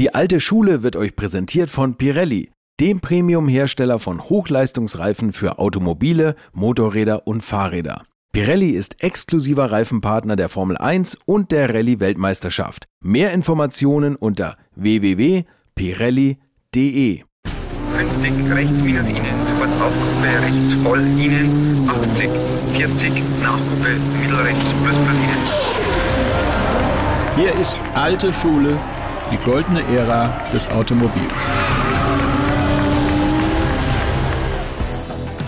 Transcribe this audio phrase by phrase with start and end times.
[0.00, 2.50] Die alte Schule wird euch präsentiert von Pirelli,
[2.80, 8.02] dem Premium-Hersteller von Hochleistungsreifen für Automobile, Motorräder und Fahrräder.
[8.32, 12.88] Pirelli ist exklusiver Reifenpartner der Formel 1 und der Rallye-Weltmeisterschaft.
[13.04, 17.22] Mehr Informationen unter www.pirelli.de.
[17.96, 22.28] 50 rechts minus Ihnen, sofort Aufgruppe rechts voll Ihnen, 80,
[22.72, 25.44] 40, Nachgruppe mittelrechts plus plus Ihnen.
[27.36, 28.76] Hier ist alte Schule,
[29.30, 31.48] die goldene Ära des Automobils.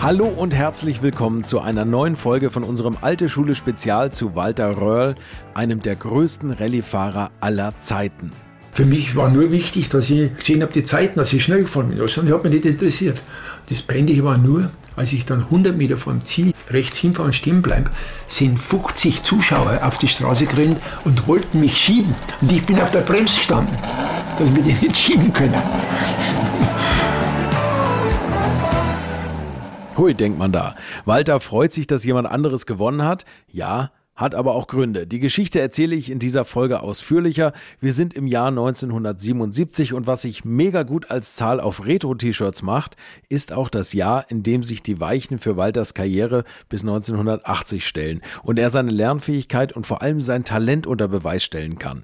[0.01, 4.77] Hallo und herzlich willkommen zu einer neuen Folge von unserem Alte Schule Spezial zu Walter
[4.77, 5.15] Röhrl,
[5.53, 8.31] einem der größten Rallyefahrer aller Zeiten.
[8.73, 11.89] Für mich war nur wichtig, dass ich gesehen habe, die Zeiten, dass ich schnell gefahren
[11.89, 11.99] bin.
[11.99, 13.21] Das hat mich nicht interessiert.
[13.69, 17.61] Das Peinliche war nur, als ich dann 100 Meter vom Ziel rechts hinfahre und stehen
[17.61, 17.91] bleibe,
[18.27, 22.15] sind 50 Zuschauer auf die Straße gerannt und wollten mich schieben.
[22.41, 23.77] Und ich bin auf der Bremse gestanden,
[24.37, 25.61] dass wir die nicht schieben können.
[29.97, 30.75] Hui, denkt man da.
[31.05, 33.25] Walter freut sich, dass jemand anderes gewonnen hat.
[33.51, 35.07] Ja, hat aber auch Gründe.
[35.07, 37.53] Die Geschichte erzähle ich in dieser Folge ausführlicher.
[37.79, 42.97] Wir sind im Jahr 1977 und was sich mega gut als Zahl auf Retro-T-Shirts macht,
[43.29, 48.21] ist auch das Jahr, in dem sich die Weichen für Walters Karriere bis 1980 stellen
[48.43, 52.03] und er seine Lernfähigkeit und vor allem sein Talent unter Beweis stellen kann.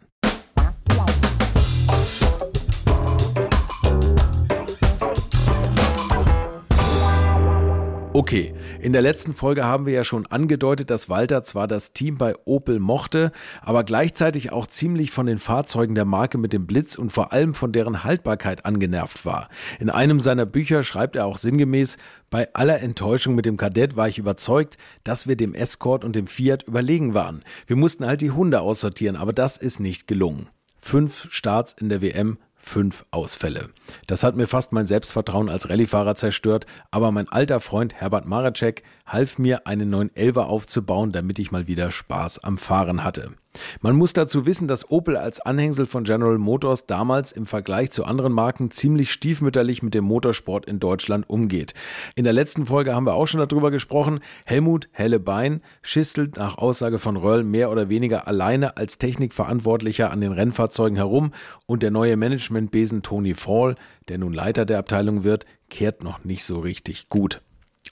[8.16, 8.54] Okay,
[8.84, 12.36] in der letzten Folge haben wir ja schon angedeutet, dass Walter zwar das Team bei
[12.44, 13.32] Opel mochte,
[13.62, 17.54] aber gleichzeitig auch ziemlich von den Fahrzeugen der Marke mit dem Blitz und vor allem
[17.54, 19.48] von deren Haltbarkeit angenervt war.
[19.80, 21.98] In einem seiner Bücher schreibt er auch sinngemäß,
[22.30, 26.28] bei aller Enttäuschung mit dem Kadett war ich überzeugt, dass wir dem Escort und dem
[26.28, 27.46] Fiat überlegen waren.
[27.68, 30.50] Wir mussten halt die Hunde aussortieren, aber das ist nicht gelungen.
[30.82, 33.70] Fünf Starts in der WM fünf Ausfälle.
[34.08, 38.84] Das hat mir fast mein Selbstvertrauen als Rallyefahrer zerstört, aber mein alter Freund Herbert Maracek
[39.06, 43.34] half mir, einen 911er aufzubauen, damit ich mal wieder Spaß am Fahren hatte.
[43.82, 48.06] Man muss dazu wissen, dass Opel als Anhängsel von General Motors damals im Vergleich zu
[48.06, 51.74] anderen Marken ziemlich stiefmütterlich mit dem Motorsport in Deutschland umgeht.
[52.16, 54.20] In der letzten Folge haben wir auch schon darüber gesprochen.
[54.46, 60.32] Helmut Hellebein schistelt nach Aussage von Röll mehr oder weniger alleine als Technikverantwortlicher an den
[60.32, 61.32] Rennfahrzeugen herum
[61.66, 63.76] und der neue Managementbesen Tony Fall,
[64.08, 67.42] der nun Leiter der Abteilung wird, kehrt noch nicht so richtig gut.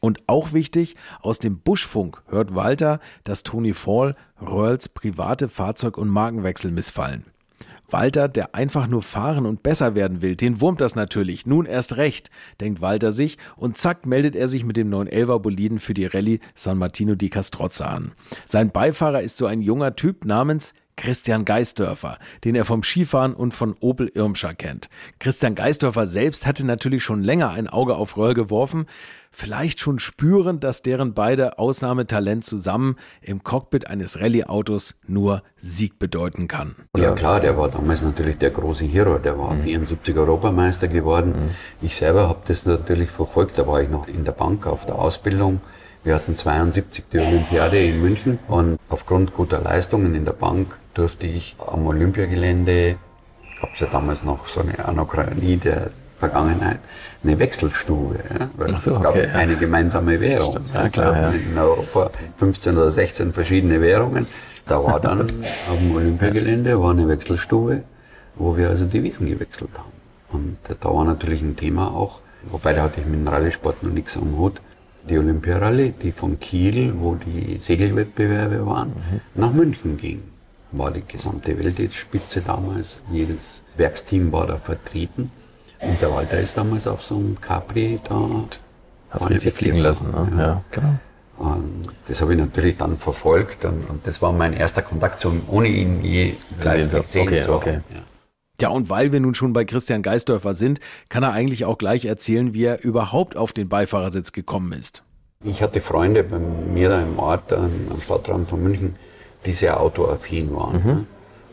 [0.01, 6.09] Und auch wichtig, aus dem Buschfunk hört Walter, dass Tony Fall Röhrls private Fahrzeug- und
[6.09, 7.25] Markenwechsel missfallen.
[7.91, 11.45] Walter, der einfach nur fahren und besser werden will, den wurmt das natürlich.
[11.45, 15.79] Nun erst recht, denkt Walter sich und zack meldet er sich mit dem 911er Boliden
[15.79, 18.13] für die Rallye San Martino di Castrozza an.
[18.45, 23.53] Sein Beifahrer ist so ein junger Typ namens Christian Geisdörfer, den er vom Skifahren und
[23.53, 24.89] von Opel Irmscher kennt.
[25.19, 28.85] Christian Geisdörfer selbst hatte natürlich schon länger ein Auge auf Röll geworfen,
[29.31, 36.47] vielleicht schon spürend, dass deren beide Ausnahmetalent zusammen im Cockpit eines Rallye-Autos nur Sieg bedeuten
[36.47, 36.75] kann.
[36.97, 39.63] Ja klar, der war damals natürlich der große Hero, der war mhm.
[39.63, 41.29] 74 Europameister geworden.
[41.31, 41.49] Mhm.
[41.81, 44.95] Ich selber habe das natürlich verfolgt, da war ich noch in der Bank auf der
[44.95, 45.61] Ausbildung.
[46.03, 51.27] Wir hatten 72 die Olympiade in München und aufgrund guter Leistungen in der Bank durfte
[51.27, 52.97] ich am Olympiagelände,
[53.61, 56.79] gab es ja damals noch so eine Anachronie der Vergangenheit,
[57.23, 58.19] eine Wechselstube.
[58.29, 58.49] Ja?
[58.55, 60.51] Weil so, es gab okay, eine gemeinsame Währung.
[60.51, 61.29] Stimmt, ja, klar, ja.
[61.31, 64.27] In Europa 15 oder 16 verschiedene Währungen.
[64.67, 65.21] Da war dann
[65.67, 67.83] am Olympiagelände war eine Wechselstube,
[68.35, 69.91] wo wir also Devisen gewechselt haben.
[70.31, 73.91] Und da war natürlich ein Thema auch, wobei da hatte ich mit dem Rallye-Sport noch
[73.91, 74.61] nichts am Hut,
[75.09, 79.21] die Olympiarallye, die von Kiel, wo die Segelwettbewerbe waren, mhm.
[79.33, 80.21] nach München ging
[80.71, 82.99] war die gesamte Weltspitze damals.
[83.11, 85.31] Jedes Werksteam war da vertreten.
[85.79, 88.45] Und der Walter ist damals auf so einem Capri da.
[89.09, 90.31] Hat sich fliegen lassen, ne?
[90.31, 90.39] ja.
[90.39, 90.63] ja.
[90.71, 90.99] genau.
[91.37, 95.33] Und das habe ich natürlich dann verfolgt und, und, das war mein erster Kontakt, so,
[95.47, 97.79] ohne ihn je gesehen, zu, gesehen okay, zu okay.
[97.91, 98.01] Ja.
[98.61, 100.79] Ja, und weil wir nun schon bei Christian Geisdörfer sind,
[101.09, 105.03] kann er eigentlich auch gleich erzählen, wie er überhaupt auf den Beifahrersitz gekommen ist.
[105.43, 107.71] Ich hatte Freunde bei mir da im Ort, am
[108.03, 108.95] Stadtrand von München,
[109.45, 110.81] die sehr autoaffin waren.
[110.81, 110.87] Mhm.
[110.87, 111.05] Ne?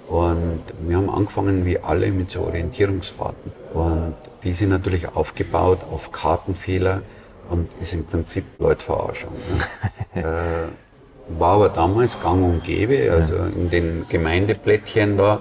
[0.09, 3.53] Und wir haben angefangen wie alle mit so Orientierungsfahrten.
[3.75, 7.03] Und die sind natürlich aufgebaut auf Kartenfehler
[7.51, 9.33] und ist im Prinzip Leutverarschung.
[10.15, 10.23] Ne?
[10.23, 13.13] äh, war aber damals gang und gäbe.
[13.13, 15.41] Also in den Gemeindeplättchen da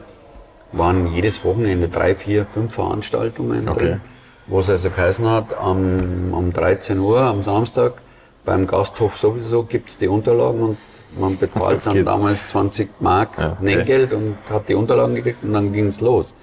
[0.74, 3.80] waren jedes Wochenende drei, vier, fünf Veranstaltungen okay.
[3.80, 4.02] drin.
[4.48, 7.94] Wo es also geheißen hat, am, um 13 Uhr am Samstag
[8.46, 10.78] beim Gasthof sowieso gibt es die Unterlagen und
[11.20, 13.58] man bezahlt dann damals 20 Mark ja, okay.
[13.62, 16.34] Nenngeld und hat die Unterlagen gekriegt und dann ging es los.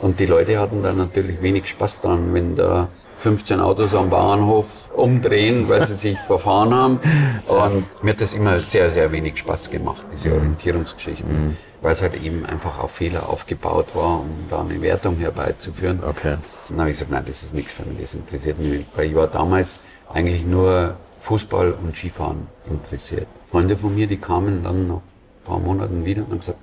[0.00, 2.88] Und die Leute hatten da natürlich wenig Spaß dran, wenn da
[3.18, 7.00] 15 Autos am Bahnhof umdrehen, weil sie sich verfahren haben.
[7.46, 10.34] Und mir hat das immer sehr, sehr wenig Spaß gemacht, diese mhm.
[10.34, 11.56] Orientierungsgeschichten, mhm.
[11.82, 16.00] weil es halt eben einfach auf Fehler aufgebaut war, um da eine Wertung herbeizuführen.
[16.04, 16.36] Okay.
[16.68, 18.84] Dann habe ich gesagt, nein, das ist nichts für mich, das interessiert mich.
[18.96, 19.78] Weil ich war damals
[20.12, 23.28] eigentlich nur Fußball und Skifahren interessiert.
[23.50, 26.58] Freunde von mir, die kamen dann nach ein paar Monaten wieder und haben gesagt,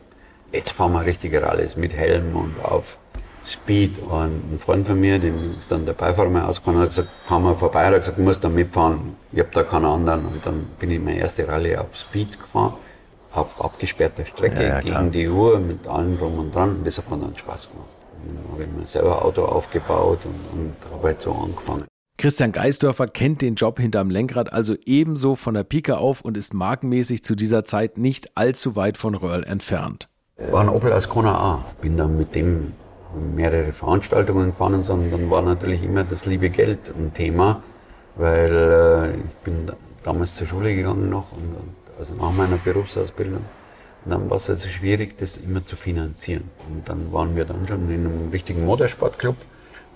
[0.51, 2.97] jetzt fahren wir richtiger alles mit Helm und auf
[3.45, 4.00] Speed.
[4.00, 7.44] Und ein Freund von mir, dem ist dann der Beifahrer mal ausgefahren, hat gesagt, kam
[7.44, 9.15] mal vorbei, hat gesagt, du musst da mitfahren.
[9.31, 10.25] Ich habe da keinen anderen.
[10.25, 12.73] Und dann bin ich meine erste Rallye auf Speed gefahren,
[13.31, 16.71] auf abgesperrter Strecke, ja, ja, gegen die Uhr, mit allem drum und dran.
[16.71, 17.88] Und das hat mir dann Spaß gemacht.
[18.25, 21.88] Dann habe ich mir selber Auto aufgebaut und, und habe halt so angefangen.
[22.19, 26.54] Christian Geisdorfer kennt den Job hinterm Lenkrad also ebenso von der Pike auf und ist
[26.54, 30.10] markenmäßig zu dieser Zeit nicht allzu weit von Röhrl entfernt.
[30.51, 31.66] War ein Opel Ascona A.
[31.81, 32.74] Bin dann mit dem
[33.36, 37.63] mehrere Veranstaltungen gefahren, sondern dann war natürlich immer das liebe Geld ein Thema,
[38.18, 39.72] weil äh, ich bin
[40.04, 41.56] damals zur Schule gegangen noch, und,
[41.98, 43.45] also nach meiner Berufsausbildung.
[44.04, 46.51] Und dann war es also schwierig, das immer zu finanzieren.
[46.69, 49.38] Und dann waren wir dann schon in einem richtigen Motorsportclub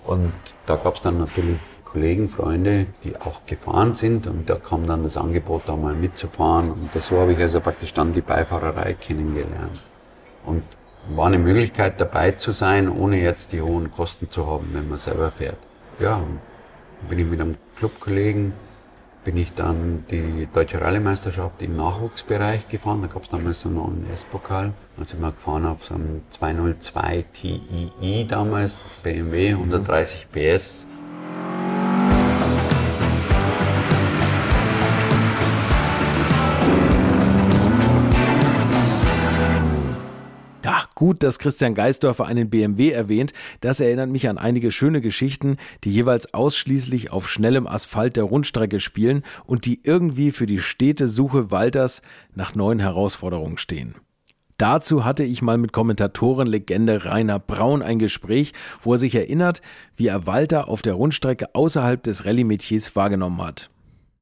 [0.06, 0.32] und
[0.66, 1.58] da gab es dann natürlich
[1.94, 6.72] Kollegen, Freunde, die auch gefahren sind und da kam dann das Angebot, da mal mitzufahren
[6.72, 9.80] und so habe ich also praktisch dann die Beifahrerei kennengelernt.
[10.44, 10.64] Und
[11.08, 14.98] war eine Möglichkeit dabei zu sein, ohne jetzt die hohen Kosten zu haben, wenn man
[14.98, 15.58] selber fährt.
[16.00, 16.20] Ja,
[17.08, 18.54] bin ich mit einem Clubkollegen,
[19.24, 23.02] bin ich dann die Deutsche Rallye-Meisterschaft im Nachwuchsbereich gefahren.
[23.02, 24.72] Da gab es damals so einen S-Pokal.
[24.96, 30.86] Da sind wir gefahren auf so einem 202 TII damals, das BMW, 130 PS.
[41.04, 43.34] Gut, dass Christian Geisdorfer einen BMW erwähnt.
[43.60, 48.80] Das erinnert mich an einige schöne Geschichten, die jeweils ausschließlich auf schnellem Asphalt der Rundstrecke
[48.80, 52.00] spielen und die irgendwie für die stete Suche Walters
[52.34, 53.96] nach neuen Herausforderungen stehen.
[54.56, 59.60] Dazu hatte ich mal mit Kommentatorenlegende Rainer Braun ein Gespräch, wo er sich erinnert,
[59.96, 63.68] wie er Walter auf der Rundstrecke außerhalb des Rallye-Metiers wahrgenommen hat.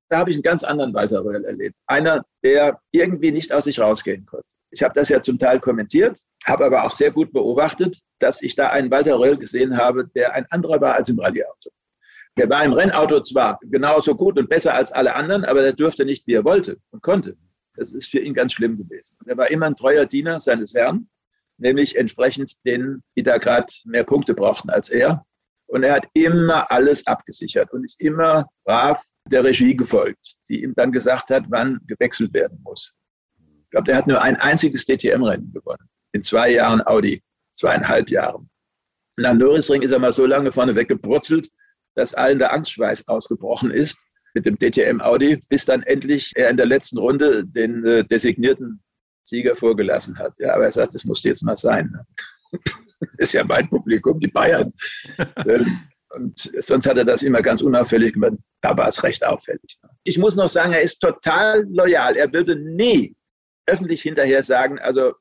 [0.09, 1.77] Da habe ich einen ganz anderen Walter Röhrl erlebt.
[1.87, 4.49] Einer, der irgendwie nicht aus sich rausgehen konnte.
[4.73, 8.57] Ich habe das ja zum Teil kommentiert, habe aber auch sehr gut beobachtet, dass ich
[8.57, 11.71] da einen Walter Röll gesehen habe, der ein anderer war als im Rallyeauto.
[12.39, 16.07] Der war im Rennauto zwar genauso gut und besser als alle anderen, aber der durfte
[16.07, 17.37] nicht, wie er wollte und konnte.
[17.75, 19.17] Das ist für ihn ganz schlimm gewesen.
[19.27, 21.09] Er war immer ein treuer Diener seines Herrn,
[21.59, 25.27] nämlich entsprechend denen, die da gerade mehr Punkte brauchten als er.
[25.67, 30.75] Und er hat immer alles abgesichert und ist immer brav der Regie gefolgt, die ihm
[30.75, 32.95] dann gesagt hat, wann gewechselt werden muss.
[33.73, 35.89] Ich glaube, der hat nur ein einziges DTM-Rennen gewonnen.
[36.13, 37.23] In zwei Jahren Audi,
[37.57, 38.51] zweieinhalb Jahren.
[39.17, 41.49] Und am Norrisring ist er mal so lange vorne weggebrutzelt,
[41.95, 44.05] dass allen der Angstschweiß ausgebrochen ist
[44.35, 48.83] mit dem DTM Audi, bis dann endlich er in der letzten Runde den äh, designierten
[49.25, 50.35] Sieger vorgelassen hat.
[50.39, 51.97] Ja, aber er sagt, das musste jetzt mal sein.
[52.51, 52.61] das
[53.17, 54.71] ist ja mein Publikum, die Bayern.
[55.47, 55.79] Ähm,
[56.15, 58.35] und sonst hat er das immer ganz unauffällig gemacht.
[58.61, 59.79] Da war es recht auffällig.
[60.05, 62.17] Ich muss noch sagen, er ist total loyal.
[62.17, 63.17] Er würde nie
[63.67, 65.15] öffentlich hinterher sagen, also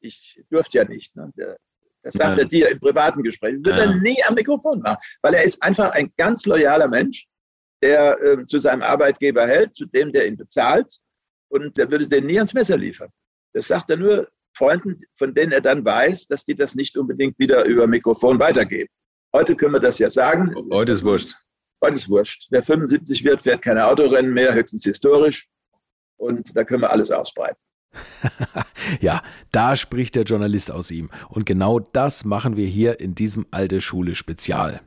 [0.00, 1.16] ich durfte ja nicht.
[1.16, 1.32] Ne?
[2.02, 2.44] Das sagt ja.
[2.44, 3.56] er dir im privaten Gespräch.
[3.56, 3.92] Das wird ja.
[3.92, 7.26] er nie am Mikrofon machen, weil er ist einfach ein ganz loyaler Mensch,
[7.82, 10.86] der äh, zu seinem Arbeitgeber hält, zu dem, der ihn bezahlt
[11.48, 13.10] und der würde den nie ans Messer liefern.
[13.54, 17.38] Das sagt er nur Freunden, von denen er dann weiß, dass die das nicht unbedingt
[17.38, 18.90] wieder über Mikrofon weitergeben.
[19.34, 20.54] Heute können wir das ja sagen.
[20.70, 21.34] Heute ist wurscht.
[21.82, 22.48] Heute ist wurscht.
[22.50, 25.48] Wer 75 wird, fährt keine Autorennen mehr, höchstens historisch.
[26.16, 27.58] Und da können wir alles ausbreiten.
[29.00, 31.10] ja, da spricht der Journalist aus ihm.
[31.28, 34.80] Und genau das machen wir hier in diesem Alte Schule Spezial.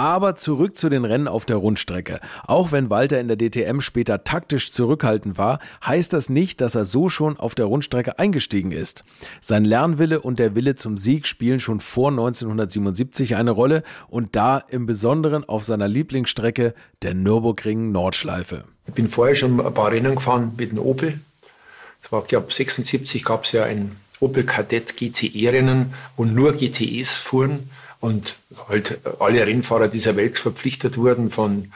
[0.00, 2.20] Aber zurück zu den Rennen auf der Rundstrecke.
[2.46, 6.86] Auch wenn Walter in der DTM später taktisch zurückhaltend war, heißt das nicht, dass er
[6.86, 9.04] so schon auf der Rundstrecke eingestiegen ist.
[9.42, 14.56] Sein Lernwille und der Wille zum Sieg spielen schon vor 1977 eine Rolle und da
[14.56, 18.64] im Besonderen auf seiner Lieblingsstrecke der Nürburgring Nordschleife.
[18.86, 21.20] Ich bin vorher schon ein paar Rennen gefahren mit dem Opel.
[22.00, 27.68] Das war, glaube 76 gab es ja ein Opel Kadett GTE-Rennen, wo nur GTEs fuhren
[28.00, 28.36] und
[28.68, 31.72] halt alle Rennfahrer dieser Welt verpflichtet wurden, von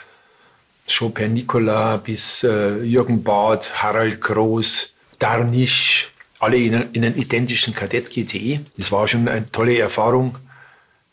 [0.91, 8.11] Chopin Nicolas bis äh, Jürgen Barth, Harald Groß, Darnisch, alle in, in einem identischen Kadett
[8.11, 8.61] GTE.
[8.77, 10.37] Das war schon eine tolle Erfahrung.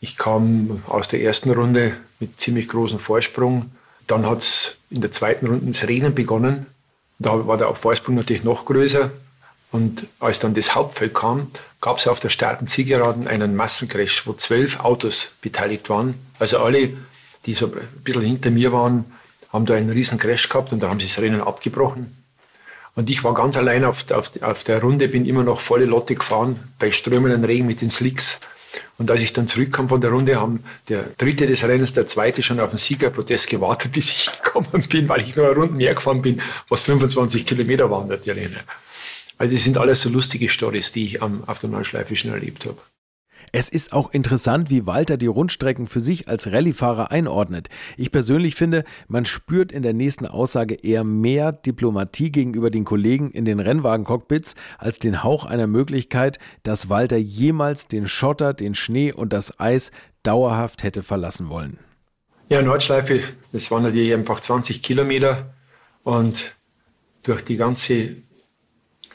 [0.00, 3.70] Ich kam aus der ersten Runde mit ziemlich großem Vorsprung
[4.06, 6.66] Dann hat es in der zweiten Runde ins Rennen begonnen.
[7.18, 9.10] Da war der Vorsprung natürlich noch größer.
[9.70, 11.50] Und als dann das Hauptfeld kam,
[11.82, 16.14] gab es auf der starken Zielgeraden einen Massencrash, wo zwölf Autos beteiligt waren.
[16.38, 16.90] Also alle,
[17.44, 17.72] die so ein
[18.04, 19.04] bisschen hinter mir waren,
[19.52, 22.16] haben da einen riesen Crash gehabt und da haben sie das Rennen abgebrochen.
[22.94, 26.14] Und ich war ganz allein auf, auf, auf der Runde, bin immer noch volle Lotte
[26.14, 28.40] gefahren, bei strömenden Regen mit den Slicks.
[28.96, 32.42] Und als ich dann zurückkam von der Runde, haben der dritte des Rennens, der zweite
[32.42, 35.94] schon auf den Siegerprotest gewartet, bis ich gekommen bin, weil ich nur eine Runde mehr
[35.94, 38.60] gefahren bin, was 25 Kilometer waren, die Rennen.
[39.42, 42.78] Also das sind alles so lustige Stories, die ich auf der Neuschleife schon erlebt habe.
[43.50, 47.68] Es ist auch interessant, wie Walter die Rundstrecken für sich als Rallyefahrer einordnet.
[47.96, 53.32] Ich persönlich finde, man spürt in der nächsten Aussage eher mehr Diplomatie gegenüber den Kollegen
[53.32, 59.12] in den Rennwagen-Cockpits als den Hauch einer Möglichkeit, dass Walter jemals den Schotter, den Schnee
[59.12, 59.90] und das Eis
[60.22, 61.80] dauerhaft hätte verlassen wollen.
[62.48, 65.52] Ja, Nordschleife, das waren natürlich einfach 20 Kilometer
[66.04, 66.54] und
[67.24, 68.22] durch die ganze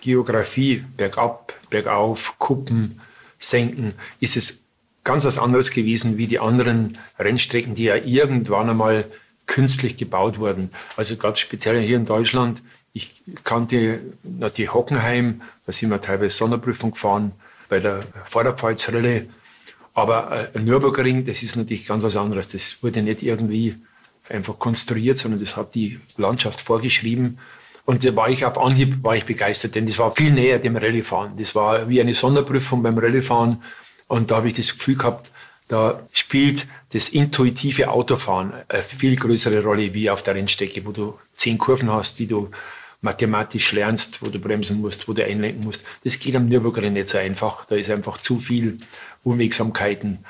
[0.01, 3.01] Geografie, bergab, bergauf, Kuppen,
[3.39, 4.61] senken, ist es
[5.03, 9.05] ganz was anderes gewesen wie die anderen Rennstrecken, die ja irgendwann einmal
[9.45, 10.71] künstlich gebaut wurden.
[10.97, 12.61] Also ganz speziell hier in Deutschland.
[12.93, 17.31] Ich kannte die Hockenheim, da sind wir teilweise Sonderprüfung gefahren
[17.69, 19.27] bei der Vorderpfalzrille.
[19.93, 22.49] Aber ein Nürburgring, das ist natürlich ganz was anderes.
[22.49, 23.77] Das wurde nicht irgendwie
[24.29, 27.39] einfach konstruiert, sondern das hat die Landschaft vorgeschrieben.
[27.87, 30.75] Und da war ich auf Anhieb war ich begeistert, denn das war viel näher dem
[30.75, 31.37] Rallyefahren.
[31.37, 33.63] Das war wie eine Sonderprüfung beim Rallyefahren.
[34.09, 35.31] Und da habe ich das Gefühl gehabt,
[35.69, 41.17] da spielt das intuitive Autofahren eine viel größere Rolle wie auf der Rennstrecke, wo du
[41.37, 42.51] zehn Kurven hast, die du
[42.99, 45.85] mathematisch lernst, wo du bremsen musst, wo du einlenken musst.
[46.03, 47.63] Das geht am Nürburgring nicht so einfach.
[47.63, 48.79] Da ist einfach zu viel
[49.23, 50.25] Unwegsamkeiten.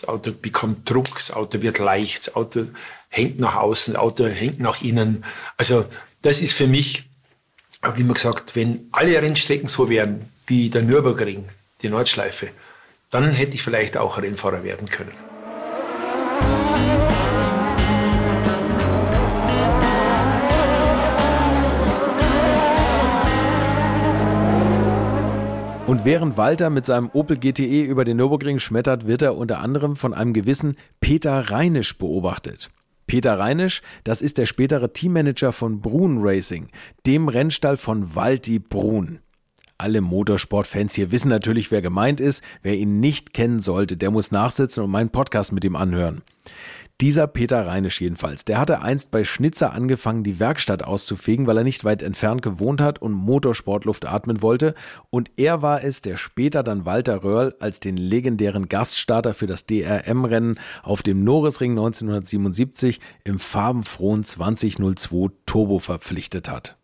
[0.00, 2.66] Das Auto bekommt Druck, das Auto wird leicht, das Auto
[3.08, 5.24] hängt nach außen, das Auto hängt nach innen.
[5.56, 5.84] Also
[6.22, 7.04] das ist für mich,
[7.82, 11.48] habe immer gesagt, wenn alle Rennstrecken so wären wie der Nürburgring,
[11.82, 12.48] die Nordschleife,
[13.10, 15.12] dann hätte ich vielleicht auch Rennfahrer werden können.
[25.86, 29.96] Und während Walter mit seinem Opel GTE über den Nürburgring schmettert, wird er unter anderem
[29.96, 32.68] von einem gewissen Peter Reinisch beobachtet.
[33.08, 36.68] Peter Reinisch, das ist der spätere Teammanager von Brun Racing,
[37.06, 39.18] dem Rennstall von Walti Brun.
[39.78, 42.42] Alle Motorsportfans hier wissen natürlich, wer gemeint ist.
[42.62, 46.22] Wer ihn nicht kennen sollte, der muss nachsitzen und meinen Podcast mit ihm anhören.
[47.00, 51.62] Dieser Peter Reinisch jedenfalls, der hatte einst bei Schnitzer angefangen, die Werkstatt auszufegen, weil er
[51.62, 54.74] nicht weit entfernt gewohnt hat und Motorsportluft atmen wollte.
[55.08, 59.64] Und er war es, der später dann Walter Röhrl als den legendären Gaststarter für das
[59.66, 66.78] DRM-Rennen auf dem Norrisring 1977 im farbenfrohen 2002 Turbo verpflichtet hat.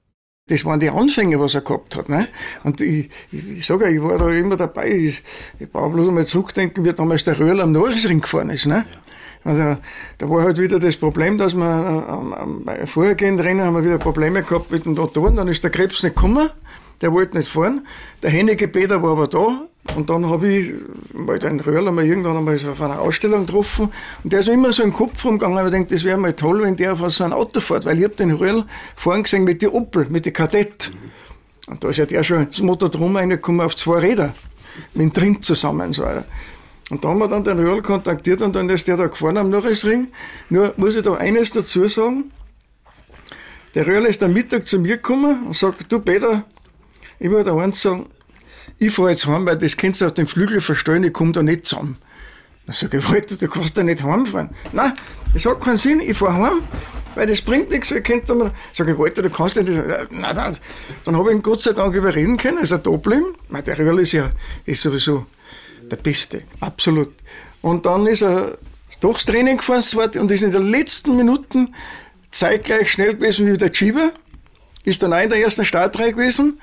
[0.46, 2.08] Das waren die Anfänge, was er gehabt hat.
[2.08, 2.28] Ne?
[2.62, 4.92] Und ich, ich, sage ich war da immer dabei.
[4.92, 5.24] Ich,
[5.58, 8.66] ich brauche bloß einmal zurückdenken, wie damals der Röhrl am Norrisring gefahren ist.
[8.66, 8.84] Ne?
[8.88, 9.03] Ja.
[9.44, 9.76] Also
[10.18, 12.06] da war halt wieder das Problem, dass wir
[12.42, 15.36] ähm, bei vorhergehenden Rennen haben wir wieder Probleme gehabt mit den Motoren.
[15.36, 16.48] Dann ist der Krebs nicht gekommen,
[17.02, 17.86] der wollte nicht fahren.
[18.22, 19.68] Der Hennige Peter war aber da.
[19.96, 20.72] Und dann habe ich
[21.12, 23.90] mal den Röhrl mal irgendwann einmal so auf einer Ausstellung getroffen.
[24.22, 25.62] Und der ist immer so im Kopf rumgegangen.
[25.66, 27.84] Ich denke, das wäre mal toll, wenn der auf so ein Auto fährt.
[27.84, 28.64] Weil ich habe den Röhrl
[28.96, 30.90] vorhin gesehen mit der Opel, mit der Kadett.
[31.66, 34.34] Und da ist ja der schon das Motor drum reingekommen auf zwei Räder.
[34.94, 35.92] Mit dem Drin zusammen.
[35.92, 36.04] So.
[36.90, 39.50] Und da haben wir dann den Röhrl kontaktiert und dann ist der da gefahren am
[39.50, 40.08] Norrisring.
[40.50, 42.30] Nur muss ich da eines dazu sagen.
[43.74, 46.44] Der Röhrl ist am Mittag zu mir gekommen und sagt, du Peter,
[47.18, 48.06] ich wollte eins sagen,
[48.78, 51.42] ich fahre jetzt heim, weil das kannst du auf den Flügel verstellen, ich komme da
[51.42, 51.96] nicht zusammen.
[52.66, 54.50] Dann sage ich, Walter, du kannst da nicht heimfahren.
[54.72, 54.92] Nein,
[55.32, 56.62] das hat keinen Sinn, ich fahre heim,
[57.14, 58.52] weil das bringt nichts, ihr könnt da mal.
[58.72, 59.68] Sag ich, Walter, du kannst nicht.
[59.68, 60.56] Nein, nein.
[61.04, 63.34] Dann habe ich ihn Gott sei Dank überreden können, ist er da geblieben.
[63.50, 64.30] Der Röhrl ist ja
[64.66, 65.26] ist sowieso
[65.90, 67.12] der Beste, absolut.
[67.62, 68.58] Und dann ist er
[69.00, 69.82] das Training gefahren
[70.18, 71.74] und ist in den letzten Minuten
[72.30, 74.12] zeitgleich schnell gewesen wie der Chiba.
[74.84, 76.60] Ist dann auch in der ersten Startreihe gewesen.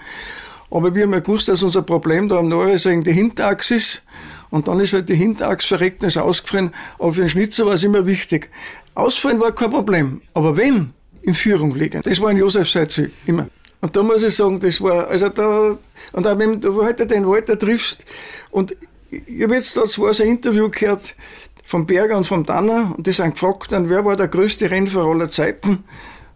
[0.69, 4.03] Aber wir haben ja gewusst, dass unser Problem da am Norrisring die Hinterachse ist.
[4.49, 6.73] Und dann ist halt die Hinterachse verreckt ist ausgefallen.
[6.99, 8.49] Aber für den Schnitzer war es immer wichtig.
[8.95, 10.21] Ausfallen war kein Problem.
[10.33, 13.47] Aber wenn in Führung liegen, das war ein Josef Seitzi, immer.
[13.79, 15.77] Und da muss ich sagen, das war, also da,
[16.11, 18.05] und auch wenn du heute den Walter triffst,
[18.51, 18.75] und
[19.11, 21.15] ich habe jetzt da zwar so ein Interview gehört
[21.63, 25.09] vom Berger und vom Danner und die sind gefragt, dann, wer war der größte Rennfahrer
[25.09, 25.83] aller Zeiten?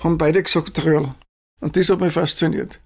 [0.04, 1.16] Haben beide gesagt, Röhrl.
[1.62, 2.80] Und das hat mich fasziniert.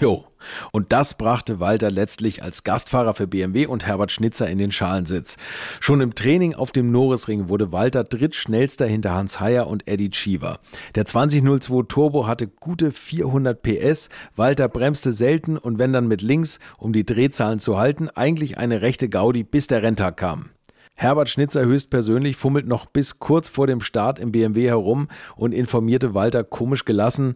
[0.00, 0.24] Jo.
[0.70, 5.38] Und das brachte Walter letztlich als Gastfahrer für BMW und Herbert Schnitzer in den Schalensitz.
[5.80, 10.60] Schon im Training auf dem Norrisring wurde Walter drittschnellster hinter Hans Heyer und Eddie Cheever.
[10.94, 16.60] Der 2002 Turbo hatte gute 400 PS, Walter bremste selten und wenn dann mit links,
[16.78, 20.50] um die Drehzahlen zu halten, eigentlich eine rechte Gaudi, bis der Renntag kam.
[20.94, 26.14] Herbert Schnitzer höchstpersönlich fummelt noch bis kurz vor dem Start im BMW herum und informierte
[26.14, 27.34] Walter komisch gelassen,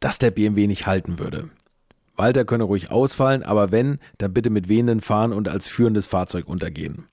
[0.00, 1.50] dass der BMW nicht halten würde.
[2.20, 6.46] Walter könne ruhig ausfallen, aber wenn, dann bitte mit wehenden fahren und als führendes Fahrzeug
[6.46, 7.06] untergehen.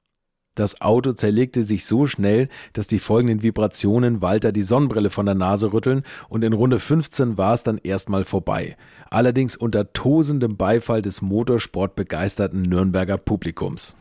[0.54, 5.36] Das Auto zerlegte sich so schnell, dass die folgenden Vibrationen Walter die Sonnenbrille von der
[5.36, 8.76] Nase rütteln und in Runde 15 war es dann erstmal vorbei.
[9.10, 13.96] Allerdings unter tosendem Beifall des motorsportbegeisterten Nürnberger Publikums.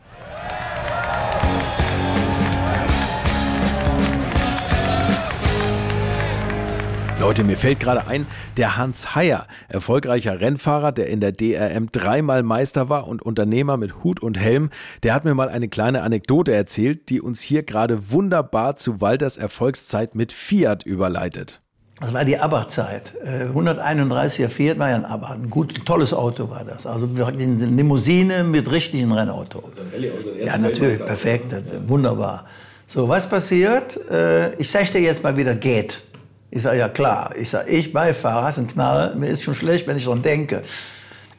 [7.19, 12.43] Leute, mir fällt gerade ein, der Hans Heyer, erfolgreicher Rennfahrer, der in der DRM dreimal
[12.43, 14.69] Meister war und Unternehmer mit Hut und Helm,
[15.01, 19.35] der hat mir mal eine kleine Anekdote erzählt, die uns hier gerade wunderbar zu Walters
[19.35, 21.59] Erfolgszeit mit Fiat überleitet.
[21.99, 23.13] Das war die ABBA-Zeit.
[23.25, 25.31] 131er Fiat war ja ein ABBA.
[25.31, 26.85] Ein gut, tolles Auto war das.
[26.85, 29.63] Also eine Limousine mit richtigen Rennauto.
[29.75, 31.55] Also ja, natürlich, perfekt,
[31.87, 32.45] wunderbar.
[32.85, 33.99] So, was passiert?
[34.09, 36.03] Äh, ich zeige dir jetzt mal, wie das geht.
[36.49, 37.35] Ich sage, ja klar.
[37.37, 40.63] Ich sage, ich Beifahrer, hast einen Knall, mir ist schon schlecht, wenn ich dran denke.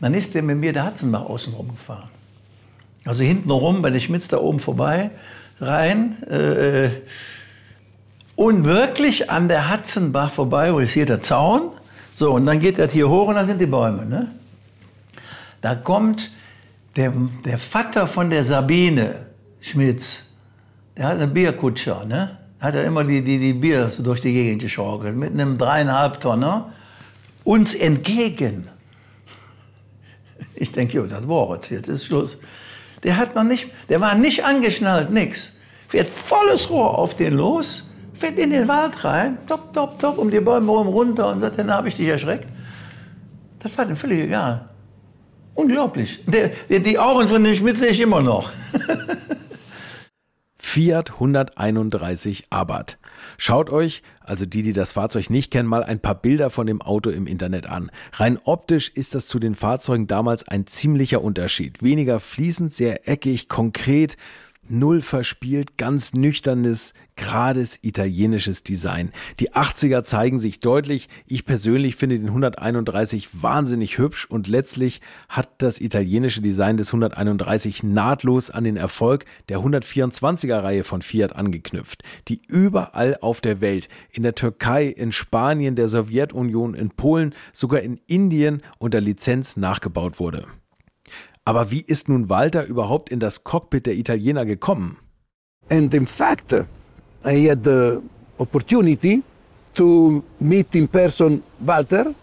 [0.00, 2.09] Dann ist der mit mir der Hatzenbach außen rumgefahren.
[3.05, 5.11] Also hinten rum, bei der Schmitz da oben vorbei,
[5.61, 6.23] rein.
[6.25, 6.91] Äh,
[8.37, 11.73] und wirklich an der Hatzenbach vorbei, wo ist hier der Zaun.
[12.15, 14.05] So, und dann geht er hier hoch und da sind die Bäume.
[14.05, 14.29] Ne?
[15.61, 16.31] Da kommt
[16.97, 17.12] der,
[17.45, 19.27] der Vater von der Sabine
[19.61, 20.23] Schmitz,
[20.97, 22.38] der hat eine Bierkutscher, ne?
[22.61, 26.73] Hat er immer die, die, die Bier durch die Gegend geschaukelt, mit einem dreieinhalb Tonner,
[27.45, 28.69] uns entgegen.
[30.55, 32.38] Ich denke, jo, das Wort, jetzt ist Schluss.
[33.05, 35.53] Der hat noch nicht, der war nicht angeschnallt, nix.
[35.87, 40.31] Fährt volles Rohr auf den los, fährt in den Wald rein, top, top, top, um
[40.31, 42.49] die Bäume rum runter und sagt, dann habe ich dich erschreckt.
[43.61, 44.69] Das war dem völlig egal.
[45.54, 46.25] Unglaublich.
[46.26, 48.50] Der, der, die Augen von dem Schmidt sehe ich immer noch.
[50.71, 52.99] Fiat 131 Abarth.
[53.39, 56.83] Schaut euch, also die, die das Fahrzeug nicht kennen, mal ein paar Bilder von dem
[56.83, 57.91] Auto im Internet an.
[58.13, 61.83] Rein optisch ist das zu den Fahrzeugen damals ein ziemlicher Unterschied.
[61.83, 64.19] Weniger fließend, sehr eckig, konkret
[64.71, 69.11] null verspielt, ganz nüchternes, gerades italienisches Design.
[69.41, 71.09] Die 80er zeigen sich deutlich.
[71.26, 77.83] Ich persönlich finde den 131 wahnsinnig hübsch und letztlich hat das italienische Design des 131
[77.83, 83.89] nahtlos an den Erfolg der 124er Reihe von Fiat angeknüpft, die überall auf der Welt,
[84.13, 90.21] in der Türkei, in Spanien, der Sowjetunion, in Polen, sogar in Indien unter Lizenz nachgebaut
[90.21, 90.47] wurde.
[91.49, 94.99] Aber wie ist nun Walter überhaupt in das Cockpit der Italiener gekommen?
[95.71, 96.52] And in fact,
[97.25, 98.02] I had the
[98.37, 99.23] opportunity
[99.73, 102.15] to meet in person Walter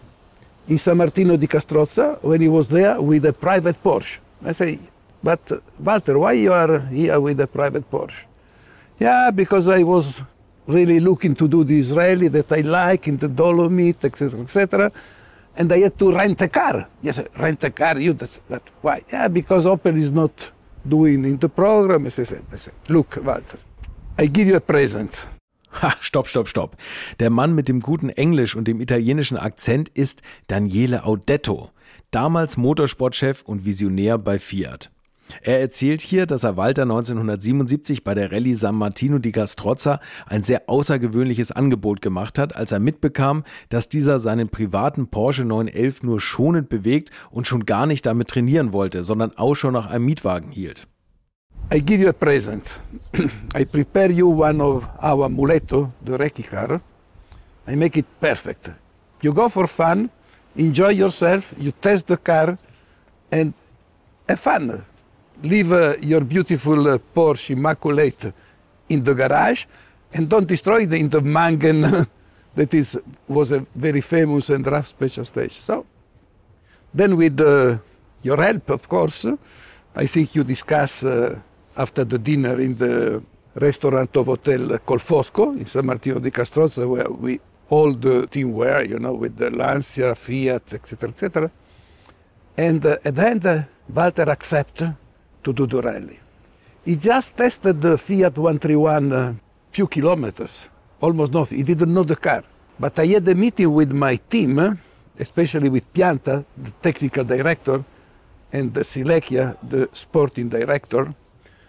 [0.68, 4.20] in San Martino di Castrozza when he was there with a private Porsche.
[4.44, 4.78] I say,
[5.24, 5.40] but
[5.80, 8.26] Walter, why you are here with a private Porsche?
[9.00, 10.22] Yeah, because I was
[10.68, 14.92] really looking to do the Israeli that I like in the Dolomite, etc., etc
[15.56, 16.88] and I had to rent a car.
[17.02, 17.98] Yes, rent a car.
[17.98, 19.02] You that why?
[19.12, 20.52] Yeah, because Opel is not
[20.88, 22.06] doing in the program.
[22.06, 23.58] I said, I said, look, Walter,
[24.18, 25.26] I give you a present.
[25.82, 26.76] Ha, stopp, stopp, stopp.
[27.20, 31.70] Der Mann mit dem guten Englisch und dem italienischen Akzent ist Daniele Audetto,
[32.10, 34.90] damals Motorsportchef und Visionär bei Fiat.
[35.42, 40.42] Er erzählt hier, dass er Walter 1977 bei der Rallye San Martino di Castrozza ein
[40.42, 46.20] sehr außergewöhnliches Angebot gemacht hat, als er mitbekam, dass dieser seinen privaten Porsche 911 nur
[46.20, 50.86] schonend bewegt und schon gar nicht damit trainieren wollte, sondern Ausschau nach einem Mietwagen hielt.
[51.72, 52.78] I give you a present.
[53.56, 56.80] I prepare you one of our muletto, the recce car.
[57.66, 58.70] I make it perfect.
[59.20, 60.10] You go for fun,
[60.54, 62.56] enjoy yourself, you test the car
[63.32, 63.52] and
[64.28, 64.84] have fun
[65.42, 68.32] leave uh, your beautiful uh, Porsche Immaculate
[68.88, 69.64] in the garage
[70.12, 71.82] and don't destroy it in the Mangen
[72.54, 75.60] that is, was a very famous and rough special stage.
[75.60, 75.84] So
[76.92, 77.78] then with uh,
[78.22, 79.26] your help, of course,
[79.94, 81.38] I think you discuss uh,
[81.76, 83.22] after the dinner in the
[83.54, 88.84] restaurant of Hotel Colfosco in San Martino di Castrozza, where we all the team were,
[88.84, 91.50] you know, with the Lancia, Fiat, etc., etc.
[92.56, 94.94] And uh, at the end, uh, Walter accepted
[95.46, 96.18] to do the rally.
[96.84, 99.34] He just tested the Fiat 131 a uh,
[99.70, 100.54] few kilometers,
[101.00, 101.58] almost nothing.
[101.58, 102.42] He didn't know the car.
[102.78, 104.74] But I had a meeting with my team uh,
[105.18, 107.84] especially with Pianta, the technical director,
[108.52, 111.14] and the Silekia, the sporting director,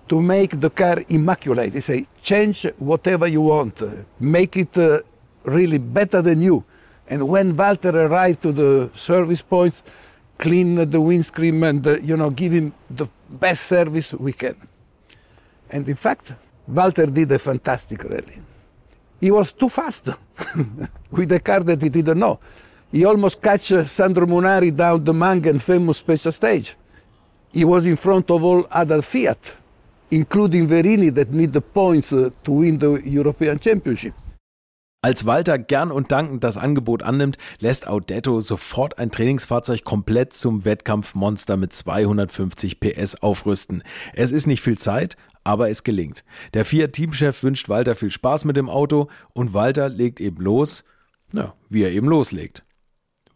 [0.08, 1.74] to make the car immaculate.
[1.74, 3.82] They say, change whatever you want,
[4.20, 5.02] make it uh,
[5.44, 6.63] really better than you.
[7.08, 9.82] And when Walter arrived to the service points,
[10.38, 14.56] clean the windscreen and uh, you know give him the best service we can.
[15.70, 16.34] And in fact,
[16.68, 18.42] Walter did a fantastic rally.
[19.20, 20.10] He was too fast
[21.12, 22.40] with a car that he didn't know.
[22.92, 26.76] He almost catch Sandro Munari down the Mangan famous special stage.
[27.52, 29.56] He was in front of all other Fiat,
[30.12, 34.13] including Verini that need the points uh, to win the European Championship.
[35.08, 40.65] Als Walter gern und dankend das Angebot annimmt, lässt Audetto sofort ein Trainingsfahrzeug komplett zum
[40.65, 43.84] Wettkampfmonster mit 250 PS aufrüsten.
[44.15, 45.15] Es ist nicht viel Zeit,
[45.46, 46.26] aber es gelingt.
[46.54, 50.84] Der Fiat-Teamchef wünscht Walter viel Spaß mit dem Auto und Walter legt eben los,
[51.32, 52.65] na, wie er eben loslegt.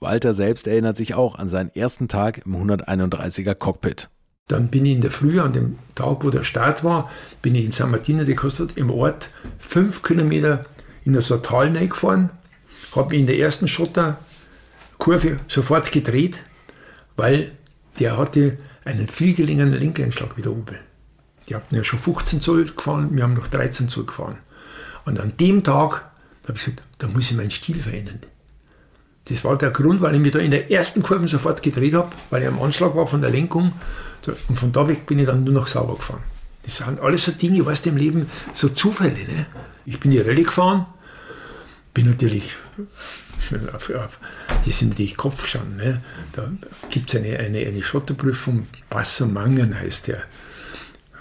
[0.01, 4.10] Walter selbst erinnert sich auch an seinen ersten Tag im 131er Cockpit.
[4.49, 7.10] Dann bin ich in der Früh, an dem Tag, wo der Start war,
[7.41, 9.29] bin ich in San Martino de Costa im Ort
[9.60, 10.65] fünf Kilometer
[11.05, 12.29] in so ein Tal gefahren,
[12.95, 16.43] habe mich in der ersten Schotterkurve sofort gedreht,
[17.15, 17.51] weil
[17.99, 20.79] der hatte einen viel geringeren Lenkeinschlag wie der Opel.
[21.47, 24.37] Die hatten ja schon 15 Zoll gefahren, wir haben noch 13 Zoll gefahren.
[25.05, 26.11] Und an dem Tag
[26.47, 28.19] habe ich gesagt, da muss ich meinen Stil verändern.
[29.25, 32.09] Das war der Grund, weil ich mich da in der ersten Kurve sofort gedreht habe,
[32.29, 33.71] weil ich am Anschlag war von der Lenkung.
[34.47, 36.23] Und von da weg bin ich dann nur noch sauber gefahren.
[36.63, 39.26] Das sind alles so Dinge, was im Leben so Zufälle.
[39.26, 39.45] Ne?
[39.86, 40.86] Ich bin die Rallye gefahren,
[41.93, 42.56] bin natürlich,
[44.65, 45.78] die sind natürlich Kopf gestanden.
[45.78, 46.02] Ne?
[46.34, 46.52] Da
[46.89, 50.24] gibt es eine, eine, eine Schotterprüfung, Passamangen heißt der.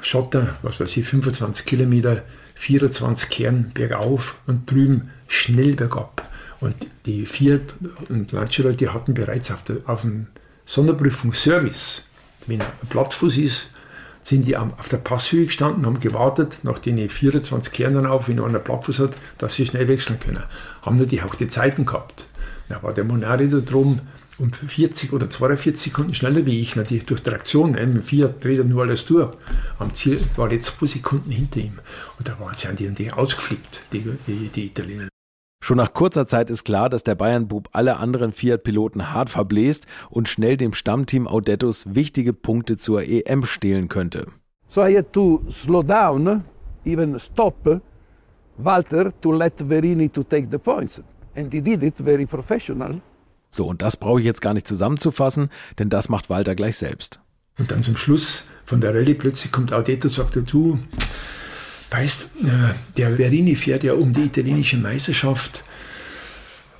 [0.03, 2.22] Schotter, was weiß ich, 25 Kilometer,
[2.55, 6.29] 24 Kern bergauf und drüben schnell bergab.
[6.61, 6.74] Und
[7.07, 7.74] die Fiat
[8.09, 10.26] und Lancia, die hatten bereits auf, der, auf dem
[10.66, 12.07] Sonderprüfungsservice,
[12.46, 13.70] wenn ein Plattfuß ist,
[14.22, 18.40] sind die auf der Passhöhe gestanden, haben gewartet, nachdem ich 24 Kern dann auf, wenn
[18.40, 20.42] einer Plattfuß hat, dass sie schnell wechseln können.
[20.83, 22.26] Haben natürlich auch die Zeiten gehabt.
[22.68, 24.00] Da war der Monari da drum
[24.38, 27.72] um 40 oder 42 Sekunden schneller wie ich, natürlich durch Traktion.
[27.72, 27.87] Ne?
[27.87, 29.35] Mit Fiat dreht er nur alles durch.
[29.78, 31.78] Am Ziel war jetzt zwei Sekunden hinter ihm.
[32.18, 35.09] Und da waren sie an die ausgeflippt, die, die, die Italiener.
[35.62, 40.28] Schon nach kurzer Zeit ist klar, dass der Bayern-Bub alle anderen Fiat-Piloten hart verbläst und
[40.28, 44.26] schnell dem Stammteam Audettos wichtige Punkte zur EM stehlen könnte.
[44.68, 46.44] So I had to slow down,
[46.86, 47.82] even stop
[48.56, 51.00] Walter to let Verini to take the points.
[51.34, 53.00] And he did it very professional.
[53.50, 57.20] So, und das brauche ich jetzt gar nicht zusammenzufassen, denn das macht Walter gleich selbst.
[57.58, 60.78] Und dann zum Schluss von der Rallye plötzlich kommt Audetto und sagt, du,
[61.90, 65.64] Weißt, äh, der Verini fährt ja um die italienische Meisterschaft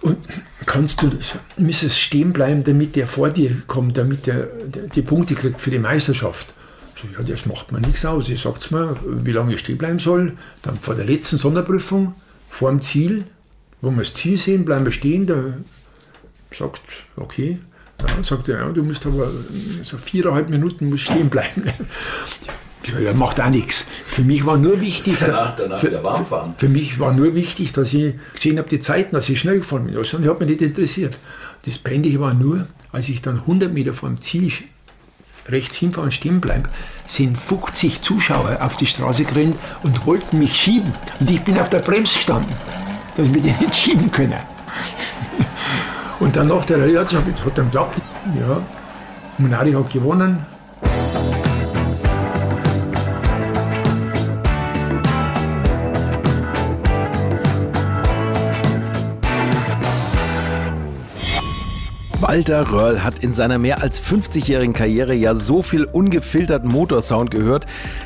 [0.03, 0.18] und
[0.66, 1.11] kannst du,
[1.57, 4.49] müsstest stehen bleiben, damit der vor dir kommt, damit der,
[4.94, 6.55] die Punkte kriegt für die Meisterschaft.
[6.96, 8.29] So, ja, das macht mir nichts aus.
[8.29, 10.37] Ich sag's mir, wie lange ich stehen bleiben soll.
[10.62, 12.14] Dann vor der letzten Sonderprüfung,
[12.49, 13.25] vor dem Ziel,
[13.81, 15.27] wo wir das Ziel sehen, bleiben wir stehen.
[15.27, 15.55] Der
[16.51, 16.83] sagt,
[17.16, 17.59] okay.
[18.01, 19.31] Ja, sagt er, ja, du musst aber
[19.83, 21.64] so viereinhalb Minuten musst stehen bleiben.
[22.98, 23.84] Ja, macht auch nichts.
[24.06, 27.92] Für mich war nur wichtig, danach, danach für, für, für, mich war nur wichtig, dass
[27.92, 29.94] ich gesehen habe, die Zeiten, dass ich schnell gefahren bin.
[29.94, 31.18] Das hat mich nicht interessiert.
[31.66, 34.50] Das Peinliche war nur, als ich dann 100 Meter vor dem Ziel
[35.48, 36.68] rechts hinfahren stehen bleibe,
[37.06, 40.92] sind 50 Zuschauer auf die Straße gerannt und wollten mich schieben.
[41.18, 42.54] Und ich bin auf der Bremse gestanden,
[43.16, 44.40] dass wir den nicht schieben können.
[46.20, 47.24] und dann nach der Rallye hat dann
[47.70, 48.00] geklappt.
[48.38, 48.62] Ja,
[49.38, 50.46] Munari hat gewonnen,
[62.20, 67.64] Walter Röhrl hat in seiner mehr als 50-jährigen Karriere ja so viel ungefilterten Motorsound gehört,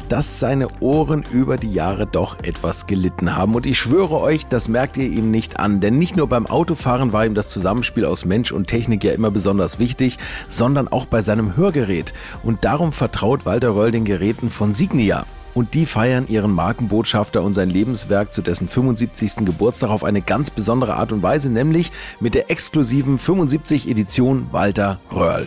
[0.09, 3.57] dass seine Ohren über die Jahre doch etwas gelitten haben.
[3.57, 5.81] Und ich schwöre euch, das merkt ihr ihm nicht an.
[5.81, 9.33] Denn nicht nur beim Autofahren war ihm das Zusammenspiel aus Mensch und Technik ja immer
[9.33, 12.15] besonders wichtig, sondern auch bei seinem Hörgerät.
[12.45, 15.27] Und darum vertraut Walter Röhrl den Geräten von Signia.
[15.55, 19.45] Und die feiern ihren Markenbotschafter und sein Lebenswerk zu dessen 75.
[19.45, 24.99] Geburtstag auf eine ganz besondere Art und Weise, nämlich mit der exklusiven 75 Edition Walter
[25.13, 25.47] Röhrl.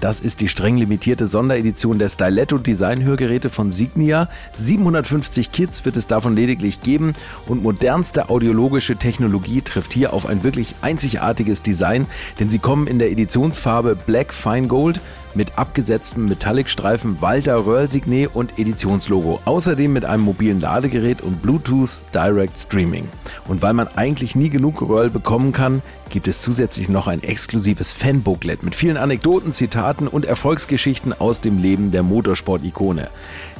[0.00, 4.28] Das ist die streng limitierte Sonderedition der Styletto Design-Hörgeräte von Signia.
[4.56, 7.14] 750 Kits wird es davon lediglich geben
[7.46, 12.06] und modernste audiologische Technologie trifft hier auf ein wirklich einzigartiges Design,
[12.38, 15.00] denn sie kommen in der Editionsfarbe Black Fine Gold
[15.34, 19.40] mit abgesetztem Metallic-Streifen Walter Röhrl Signet und Editionslogo.
[19.44, 23.08] Außerdem mit einem mobilen Ladegerät und Bluetooth Direct Streaming.
[23.48, 27.92] Und weil man eigentlich nie genug Röhrl bekommen kann, gibt es zusätzlich noch ein exklusives
[27.92, 33.08] Fanbooklet mit vielen Anekdoten, Zitaten und Erfolgsgeschichten aus dem Leben der Motorsport-Ikone.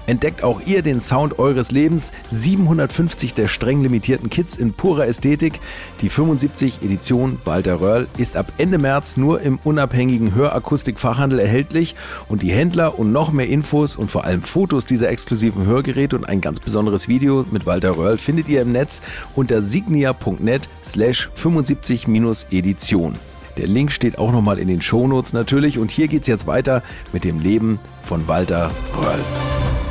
[0.07, 2.13] Entdeckt auch ihr den Sound eures Lebens.
[2.31, 5.61] 750 der streng limitierten Kits in purer Ästhetik.
[6.01, 11.95] Die 75 Edition Walter Röhrl ist ab Ende März nur im unabhängigen Hörakustikfachhandel erhältlich
[12.29, 16.25] und die Händler und noch mehr Infos und vor allem Fotos dieser exklusiven Hörgeräte und
[16.25, 19.01] ein ganz besonderes Video mit Walter Röhrl findet ihr im Netz
[19.35, 23.15] unter signia.net slash 75-Edition.
[23.57, 27.25] Der Link steht auch nochmal in den Shownotes natürlich und hier geht's jetzt weiter mit
[27.25, 29.84] dem Leben von Walter Röhrl.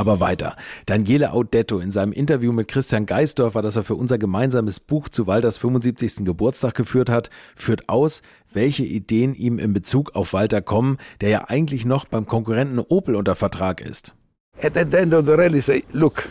[0.00, 0.56] Aber weiter.
[0.86, 5.26] Daniele Audetto in seinem Interview mit Christian Geisdorfer, das er für unser gemeinsames Buch zu
[5.26, 6.24] Walters 75.
[6.24, 11.44] Geburtstag geführt hat, führt aus, welche Ideen ihm in Bezug auf Walter kommen, der ja
[11.48, 14.14] eigentlich noch beim Konkurrenten Opel unter Vertrag ist.
[14.62, 16.30] At the end of the rally say, look,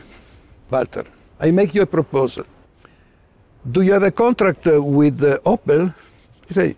[0.71, 1.03] Walter,
[1.39, 2.45] I make you a proposal.
[3.71, 5.93] Do you have a contract with uh, Opel?
[6.47, 6.75] He say,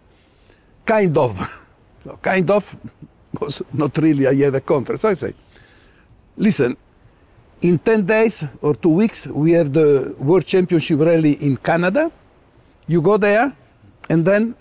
[0.86, 1.40] kind of.
[2.22, 2.76] Kind of
[3.40, 5.02] was not really I have a contract.
[5.02, 5.34] So I say,
[6.42, 6.76] listen,
[7.62, 12.12] in 10 days or two weeks, we have the World Championship Rally in Canada.
[12.88, 13.56] You go there,
[14.10, 14.56] and then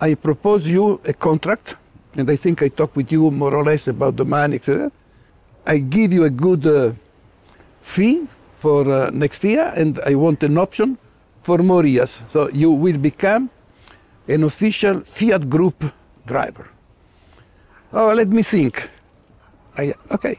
[0.00, 1.76] I propose you a contract,
[2.14, 4.92] and I think I talk with you more or less about the money, etc.
[5.66, 6.92] I give you a good uh,
[7.80, 8.28] fee
[8.58, 10.98] for uh, next year, and I want an option
[11.42, 12.18] for more years.
[12.30, 13.48] So you will become
[14.28, 15.84] an official Fiat Group
[16.26, 16.68] driver.
[17.92, 18.90] Oh, let me think.
[19.76, 20.38] I, okay,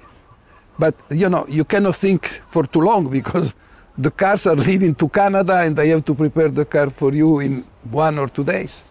[0.84, 3.54] but you know, you cannot think for too long because
[3.98, 7.40] the cars are leaving to Canada and I have to prepare the car for you
[7.40, 8.82] in one or two days.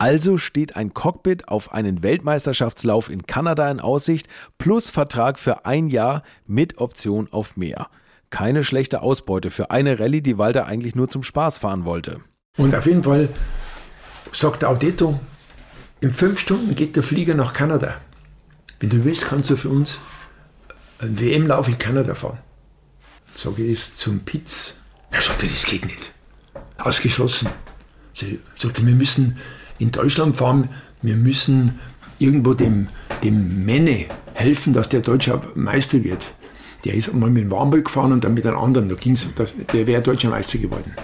[0.00, 5.88] Also steht ein Cockpit auf einen Weltmeisterschaftslauf in Kanada in Aussicht, plus Vertrag für ein
[5.88, 7.88] Jahr mit Option auf mehr.
[8.30, 12.20] Keine schlechte Ausbeute für eine Rallye, die Walter eigentlich nur zum Spaß fahren wollte.
[12.58, 13.28] Und auf jeden Fall
[14.32, 15.18] sagt Audetto,
[16.00, 17.94] in fünf Stunden geht der Flieger nach Kanada.
[18.78, 19.98] Wenn du willst, kannst du für uns
[20.98, 22.38] einen WM-Lauf in Kanada fahren.
[23.34, 24.74] Sage ich zum Pitz.
[25.10, 26.12] Er sagte, das geht nicht.
[26.78, 27.48] Ausgeschlossen.
[28.14, 29.38] Sie sagte, wir müssen
[29.78, 30.68] in Deutschland fahren,
[31.02, 31.78] wir müssen
[32.18, 32.88] irgendwo dem,
[33.22, 36.32] dem Menne helfen, dass der deutscher Meister wird.
[36.84, 39.26] Der ist einmal mit dem Warnberg gefahren und dann mit einem anderen, da ging's,
[39.72, 40.94] der wäre deutscher Meister geworden.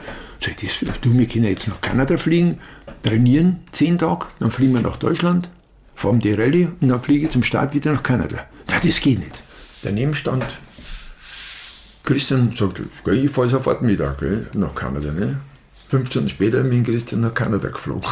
[0.40, 2.58] So, das, du, wir können jetzt nach Kanada fliegen,
[3.02, 5.48] trainieren zehn Tage, dann fliegen wir nach Deutschland,
[5.94, 8.46] fahren die Rallye und dann fliege ich zum Start wieder nach Kanada.
[8.68, 9.43] Na, das geht nicht.
[9.84, 10.46] Daneben stand
[12.04, 15.12] Christian, sagt, ich fahre sofort gell, nach Kanada.
[15.12, 15.38] Ne?
[15.88, 18.08] Fünf Stunden später bin Christian nach Kanada geflogen.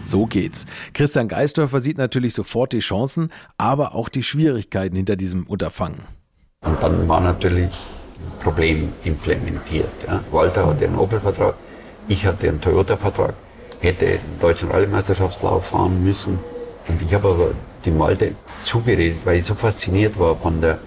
[0.00, 0.64] So geht's.
[0.94, 6.00] Christian Geisdorfer sieht natürlich sofort die Chancen, aber auch die Schwierigkeiten hinter diesem Unterfangen.
[6.62, 9.90] Und dann war natürlich ein Problem implementiert.
[10.06, 10.24] Ja.
[10.30, 11.54] Walter hatte einen Opel-Vertrag,
[12.08, 13.34] ich hatte einen Toyota-Vertrag,
[13.80, 16.38] hätte den deutschen Rallye-Meisterschaftslauf fahren müssen.
[16.88, 17.50] Und ich habe aber
[17.84, 18.28] dem Walter
[18.62, 20.78] zugeredet, weil ich so fasziniert war von der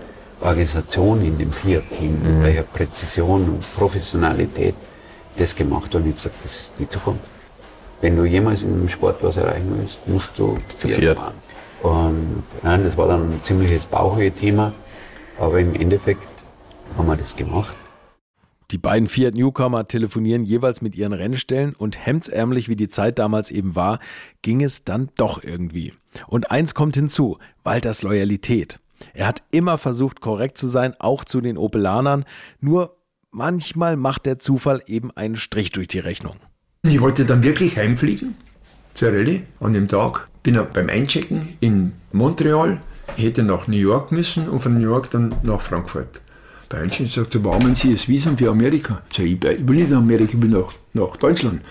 [0.41, 2.43] Organisation in dem Fiat-Team, mhm.
[2.43, 4.75] welcher Präzision und Professionalität
[5.37, 5.93] das gemacht.
[5.95, 7.21] Und ich habe gesagt, das ist die Zukunft.
[8.01, 11.33] Wenn du jemals in einem Sport was erreichen willst, musst du zu Fiat fahren.
[11.81, 14.73] Und nein, das war dann ein ziemliches Bauchhöhe-Thema,
[15.39, 16.27] aber im Endeffekt
[16.97, 17.75] haben wir das gemacht.
[18.71, 23.49] Die beiden Fiat Newcomer telefonieren jeweils mit ihren Rennstellen und hemdsärmlich wie die Zeit damals
[23.49, 23.99] eben war,
[24.41, 25.93] ging es dann doch irgendwie.
[26.27, 28.79] Und eins kommt hinzu, Walters Loyalität.
[29.13, 32.25] Er hat immer versucht, korrekt zu sein, auch zu den Opelanern,
[32.59, 32.97] nur
[33.31, 36.37] manchmal macht der Zufall eben einen Strich durch die Rechnung.
[36.83, 38.35] Ich wollte dann wirklich heimfliegen
[38.93, 40.27] zur Rallye an dem Tag.
[40.43, 42.79] Bin beim Einchecken in Montreal.
[43.17, 46.21] Ich hätte nach New York müssen und von New York dann nach Frankfurt.
[46.69, 49.01] Bei Einchecken sagt er, warum haben Sie das Visum für Amerika?
[49.09, 51.61] Ich, sage, ich will nicht nach Amerika, ich will nach, nach Deutschland.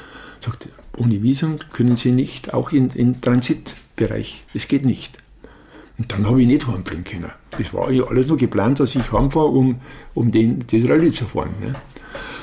[0.44, 3.20] Sagt ohne Visum können Sie nicht, auch in, in
[3.96, 4.44] Transitbereich.
[4.52, 5.18] Das geht nicht.
[5.98, 7.30] Und dann habe ich nicht heimfliegen können.
[7.50, 9.80] Das war ja alles nur geplant, dass ich heimfahre, um,
[10.14, 11.54] um den, das Rallye zu fahren.
[11.60, 11.74] Ne?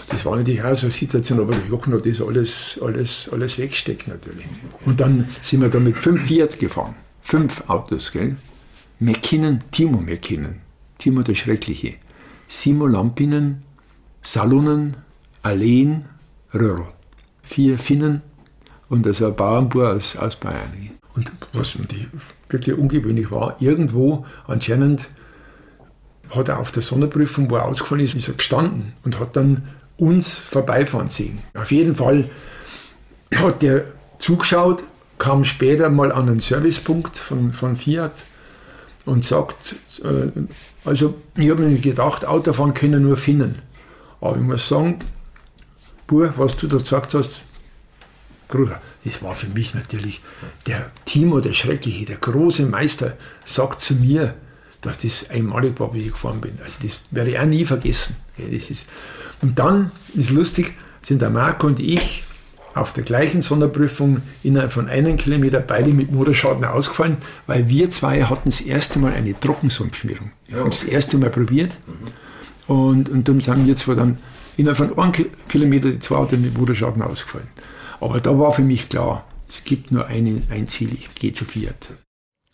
[0.09, 3.57] Das war natürlich auch so eine Situation, aber der Jochen hat das alles, alles, alles
[3.57, 4.45] weggesteckt natürlich.
[4.85, 6.95] Und dann sind wir da mit fünf Fiat gefahren.
[7.21, 8.35] Fünf Autos, gell?
[8.99, 10.55] McKinnon, Timo McKinnon,
[10.97, 11.95] Timo der Schreckliche,
[12.47, 13.63] Simo Lampinen,
[14.21, 14.97] Salonen,
[15.43, 16.05] Alleen,
[16.53, 16.87] Röhrl.
[17.43, 18.21] Vier Finnen
[18.89, 20.71] und also ein Bauernbauer aus, aus Bayern.
[21.15, 21.77] Und was
[22.49, 25.09] wirklich ungewöhnlich war, irgendwo anscheinend
[26.29, 29.69] hat er auf der Sonderprüfung, wo er ausgefallen ist, ist er gestanden und hat dann
[29.97, 31.39] uns vorbeifahren sehen.
[31.53, 32.29] Auf jeden Fall
[33.35, 33.85] hat der
[34.17, 34.83] zugeschaut,
[35.19, 38.13] kam später mal an einen Servicepunkt von, von Fiat
[39.05, 40.31] und sagt, äh,
[40.85, 43.61] also ich habe mir gedacht, Autofahren können nur Finnen.
[44.19, 44.99] Aber ich muss sagen,
[46.07, 47.43] Bur, was du da gesagt hast,
[48.47, 50.21] Bruder, das war für mich natürlich
[50.65, 54.33] der Timo, der Schreckliche, der große Meister, sagt zu mir,
[54.81, 56.57] dass das einmalig war, wie ich gefahren bin.
[56.63, 58.15] Also das werde ich auch nie vergessen.
[58.37, 58.85] Das ist
[59.41, 62.23] und dann ist lustig, sind der Marco und ich
[62.73, 68.23] auf der gleichen Sonderprüfung innerhalb von einem Kilometer beide mit Motorschaden ausgefallen, weil wir zwei
[68.23, 70.31] hatten das erste Mal eine Trockensumpfschmierung.
[70.47, 71.75] Wir haben das erste Mal probiert
[72.67, 74.17] und, und dann sind wir zwar dann
[74.57, 75.11] innerhalb von einem
[75.47, 77.47] Kilometer die zwei Autos mit Motorschaden ausgefallen.
[78.03, 81.45] Aber da war für mich klar, es gibt nur einen, ein Ziel, ich gehe zu
[81.45, 81.95] Fiat.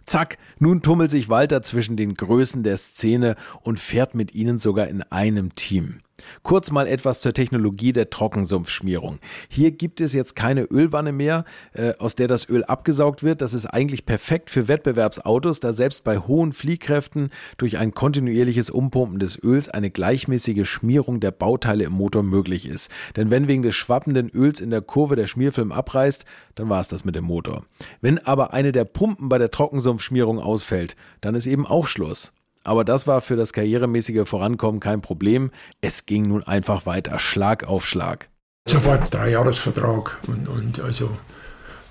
[0.06, 4.88] Zack, nun tummelt sich Walter zwischen den Größen der Szene und fährt mit ihnen sogar
[4.88, 6.02] in einem Team.
[6.44, 9.20] Kurz mal etwas zur Technologie der Trockensumpfschmierung.
[9.48, 13.42] Hier gibt es jetzt keine Ölwanne mehr, äh, aus der das Öl abgesaugt wird.
[13.42, 19.20] Das ist eigentlich perfekt für Wettbewerbsautos, da selbst bei hohen Fliehkräften durch ein kontinuierliches Umpumpen
[19.20, 22.92] des Öls eine gleichmäßige Schmierung der Bauteile im Motor möglich ist.
[23.15, 26.88] Denn wenn wegen des schwappenden Öls in der Kurve der Schmierfilm abreißt, dann war es
[26.88, 27.63] das mit dem Motor.
[28.02, 32.34] Wenn aber eine der Pumpen bei der Trockensumpfschmierung ausfällt, dann ist eben auch Schluss.
[32.63, 35.52] Aber das war für das karrieremäßige Vorankommen kein Problem.
[35.82, 38.30] Es ging nun einfach weiter, Schlag auf Schlag.
[38.67, 41.10] Sofort Dreijahresvertrag und, und also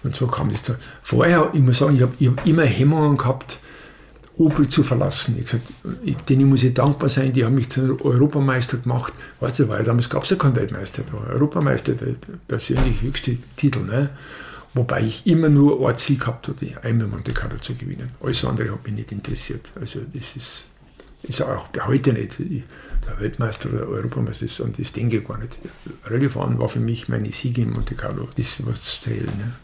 [0.05, 0.77] und so kam das da.
[1.03, 3.59] Vorher, ich muss sagen, ich habe hab immer Hemmungen gehabt,
[4.37, 5.37] Opel zu verlassen.
[5.39, 5.67] Ich gesagt,
[6.29, 9.13] denen muss ich dankbar sein, die haben mich zum Europameister gemacht.
[9.41, 12.15] Weißt du, weil damals gab es ja keinen Weltmeister, da war Europameister der
[12.47, 13.81] persönlich höchste Titel.
[13.81, 14.11] Ne?
[14.75, 18.11] Wobei ich immer nur ein Ziel gehabt hatte, einmal Monte Carlo zu gewinnen.
[18.23, 19.73] Alles andere hat mich nicht interessiert.
[19.75, 20.67] Also das ist,
[21.23, 22.39] ist auch heute nicht.
[22.39, 25.57] Der Weltmeister oder Europameister ist und das denke ich gar nicht.
[26.05, 28.29] Rallye fahren war für mich meine Siege in Monte Carlo.
[28.37, 29.27] Das was zählt.
[29.27, 29.55] Ne?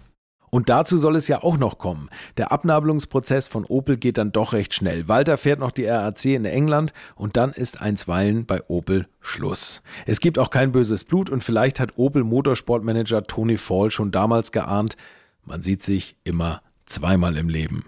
[0.55, 2.09] Und dazu soll es ja auch noch kommen.
[2.37, 5.09] Der Abnabelungsprozess von Opel geht dann doch recht schnell.
[5.09, 9.83] Walter fährt noch die RAC in England und dann ist einstweilen bei Opel Schluss.
[10.07, 14.53] Es gibt auch kein böses Blut und vielleicht hat Opel Motorsportmanager Tony Fall schon damals
[14.53, 14.97] geahnt,
[15.43, 17.87] man sieht sich immer zweimal im Leben.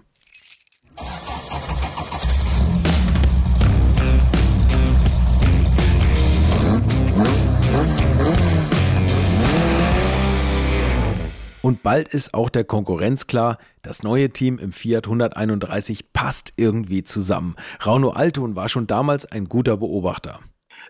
[11.67, 17.03] Und bald ist auch der Konkurrenz klar, das neue Team im Fiat 131 passt irgendwie
[17.03, 17.57] zusammen.
[17.85, 20.39] Rauno Alton war schon damals ein guter Beobachter.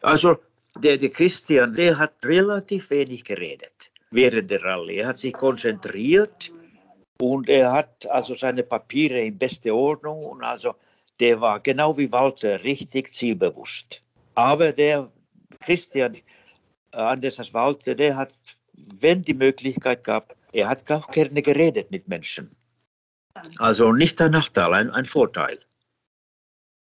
[0.04, 0.38] Also
[0.78, 4.98] der, der Christian, der hat relativ wenig geredet während der Rallye.
[4.98, 6.52] Er hat sich konzentriert
[7.20, 10.76] und er hat also seine Papiere in beste Ordnung und also
[11.20, 14.04] der war genau wie Walter richtig zielbewusst.
[14.36, 15.10] Aber der
[15.60, 16.22] Christian, äh,
[16.92, 18.34] anders als Walter, der hat,
[19.00, 22.56] wenn die Möglichkeit gab, er hat auch gerne geredet mit Menschen.
[23.60, 25.60] Also nicht ein Nachteil, ein, ein Vorteil.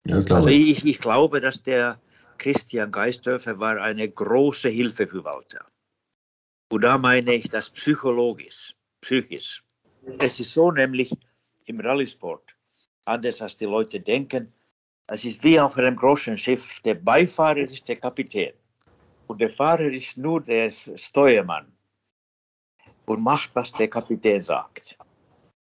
[0.06, 2.00] Ja, also ich, ich glaube, dass der
[2.38, 5.66] Christian Geisthöfer war eine große Hilfe für Walter.
[6.70, 9.64] Und da meine ich das psychologisch, psychisch.
[10.20, 11.10] Es ist so nämlich
[11.66, 12.54] im Rallysport,
[13.06, 14.52] anders als die Leute denken,
[15.08, 18.52] es ist wie auf einem großen Schiff, der Beifahrer ist der Kapitän
[19.26, 21.66] und der Fahrer ist nur der Steuermann
[23.08, 24.98] und macht, was der Kapitän sagt.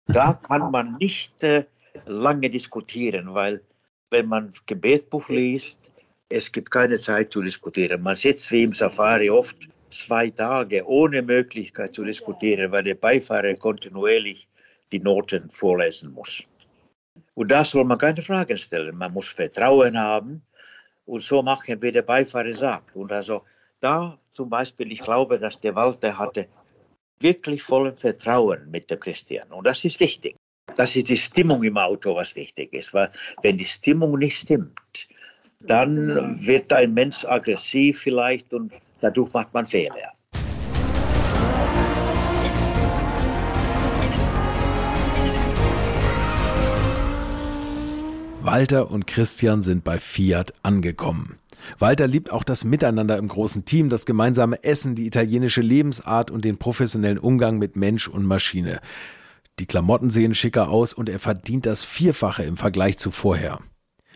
[0.08, 1.66] Da kann man nicht äh,
[2.06, 3.62] lange diskutieren, weil
[4.10, 5.92] wenn man Gebetbuch liest,
[6.30, 8.02] es gibt keine Zeit zu diskutieren.
[8.02, 13.54] Man sitzt wie im Safari oft zwei Tage ohne Möglichkeit zu diskutieren, weil der Beifahrer
[13.56, 14.48] kontinuierlich
[14.92, 16.44] die Noten vorlesen muss.
[17.36, 18.98] Und da soll man keine Fragen stellen.
[18.98, 20.42] Man muss Vertrauen haben
[21.06, 22.96] und so machen, wie der Beifahrer sagt.
[22.96, 23.44] Und also
[23.80, 26.48] da zum Beispiel, ich glaube, dass der Walter hatte
[27.22, 29.52] wirklich vollen Vertrauen mit dem Christian.
[29.52, 30.36] Und das ist wichtig.
[30.76, 32.94] Das ist die Stimmung im Auto, was wichtig ist.
[32.94, 35.08] Weil wenn die Stimmung nicht stimmt,
[35.62, 40.14] dann wird ein Mensch aggressiv vielleicht und dadurch macht man Fehler.
[48.42, 51.38] Walter und Christian sind bei Fiat angekommen.
[51.78, 56.46] Walter liebt auch das Miteinander im großen Team, das gemeinsame Essen, die italienische Lebensart und
[56.46, 58.80] den professionellen Umgang mit Mensch und Maschine.
[59.60, 63.60] Die Klamotten sehen schicker aus und er verdient das Vierfache im Vergleich zu vorher.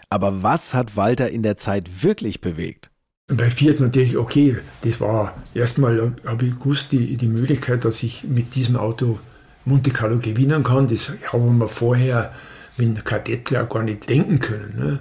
[0.10, 2.92] Aber was hat Walter in der Zeit wirklich bewegt?
[3.28, 8.24] Bei Fiat natürlich, okay, das war erstmal, habe ich gewusst, die, die Möglichkeit, dass ich
[8.24, 9.20] mit diesem Auto
[9.66, 10.88] Monte Carlo gewinnen kann.
[10.88, 12.34] Das haben wir vorher
[12.78, 14.76] mit Kadett gar nicht denken können.
[14.78, 15.00] Ne?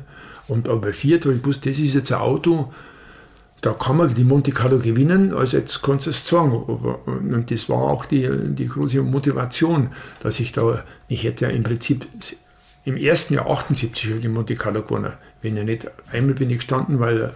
[0.49, 2.73] Und bei Fiat habe ich gewusst, das ist jetzt ein Auto,
[3.63, 6.53] da kann man die Monte Carlo gewinnen, also jetzt kannst du es sagen.
[6.53, 9.91] Und das war auch die, die große Motivation,
[10.21, 12.07] dass ich da, ich hätte ja im Prinzip
[12.85, 15.13] im ersten Jahr 78 die Monte Carlo gewonnen.
[15.43, 17.35] Wenn ja nicht, einmal bin ich gestanden, weil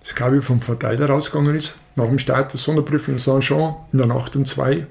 [0.00, 4.06] das Kabel vom Verteiler rausgegangen ist, nach dem Start der Sonderprüfung in Saint-Jean, in der
[4.06, 4.86] Nacht um zwei.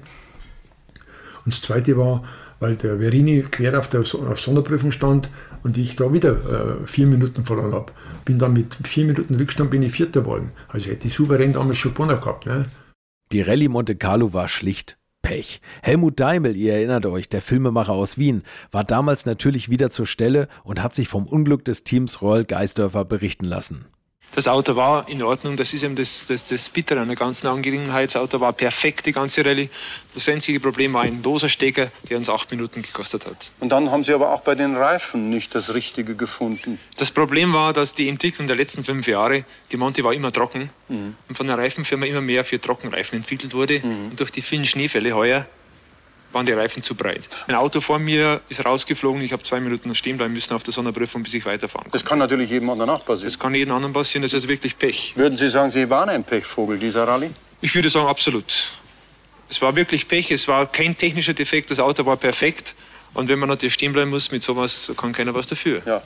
[1.44, 2.22] Und das zweite war,
[2.60, 5.28] weil der Verini quer auf der Sonderprüfung stand
[5.62, 7.92] und ich da wieder äh, vier Minuten verloren habe.
[8.24, 10.52] Bin dann mit vier Minuten Rückstand bin ich Vierter geworden.
[10.68, 12.46] Also hätte ich souverän damals schon gewonnen gehabt.
[12.46, 12.66] Ne?
[13.32, 15.60] Die Rallye Monte Carlo war schlicht Pech.
[15.82, 20.48] Helmut Daimel, ihr erinnert euch, der Filmemacher aus Wien, war damals natürlich wieder zur Stelle
[20.64, 23.86] und hat sich vom Unglück des Teams Royal Geisdörfer berichten lassen.
[24.34, 27.46] Das Auto war in Ordnung, das ist eben das, das, das Bittere an der ganzen
[27.46, 28.14] Angelegenheit.
[28.14, 29.68] Das Auto war perfekt, die ganze Rallye.
[30.14, 33.52] Das einzige Problem war ein loser Stecker, der uns acht Minuten gekostet hat.
[33.60, 36.78] Und dann haben Sie aber auch bei den Reifen nicht das Richtige gefunden.
[36.96, 40.70] Das Problem war, dass die Entwicklung der letzten fünf Jahre, die Monte war immer trocken
[40.88, 41.16] mhm.
[41.28, 43.80] und von der Reifenfirma immer mehr für Trockenreifen entwickelt wurde.
[43.80, 44.10] Mhm.
[44.10, 45.46] Und durch die vielen Schneefälle heuer
[46.32, 47.28] waren die Reifen zu breit.
[47.46, 50.72] Ein Auto vor mir ist rausgeflogen, ich habe zwei Minuten stehen bleiben müssen auf der
[50.72, 51.92] Sonderprüfung, bis ich weiterfahren kann.
[51.92, 53.30] Das kann natürlich jedem anderen auch passieren.
[53.30, 55.14] Das kann jedem anderen passieren, das ist wirklich Pech.
[55.16, 57.30] Würden Sie sagen, Sie waren ein Pechvogel dieser Rallye?
[57.60, 58.72] Ich würde sagen, absolut.
[59.48, 62.74] Es war wirklich Pech, es war kein technischer Defekt, das Auto war perfekt.
[63.14, 65.80] Und wenn man natürlich stehen bleiben muss mit sowas, kann keiner was dafür.
[65.86, 66.02] Ja.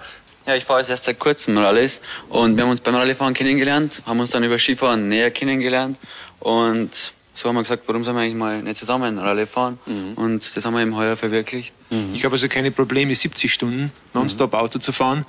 [0.46, 4.02] Ja, ich fahre jetzt erst seit kurzem Rallyes und wir haben uns beim Rallyfahren kennengelernt,
[4.06, 5.98] haben uns dann über Skifahren näher kennengelernt
[6.40, 9.78] und so haben wir gesagt, warum sollen wir eigentlich mal nicht zusammen Rallye fahren?
[9.87, 10.14] Mhm.
[10.14, 11.72] Und das haben wir eben heuer verwirklicht.
[11.91, 12.14] Mhm.
[12.14, 15.24] Ich habe also keine Probleme, 70 Stunden nonstop Auto zu fahren.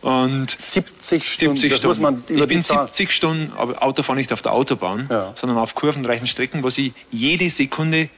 [0.00, 1.86] Und 70 Stunden, 70 Stunden.
[1.86, 5.32] muss man Ich bin 70 Stunden, aber Auto fahre nicht auf der Autobahn, ja.
[5.36, 8.08] sondern auf kurvenreichen Strecken, wo Sie jede Sekunde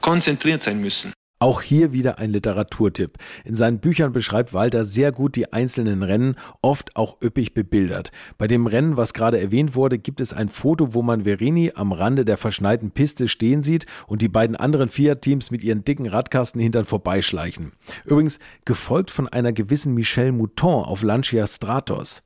[0.00, 1.12] konzentriert sein müssen.
[1.40, 3.18] Auch hier wieder ein Literaturtipp.
[3.44, 8.12] In seinen Büchern beschreibt Walter sehr gut die einzelnen Rennen, oft auch üppig bebildert.
[8.38, 11.92] Bei dem Rennen, was gerade erwähnt wurde, gibt es ein Foto, wo man Verini am
[11.92, 16.60] Rande der verschneiten Piste stehen sieht und die beiden anderen Fiat-Teams mit ihren dicken Radkasten
[16.60, 17.72] hintern vorbeischleichen.
[18.04, 22.22] Übrigens gefolgt von einer gewissen Michelle Mouton auf Lancia Stratos.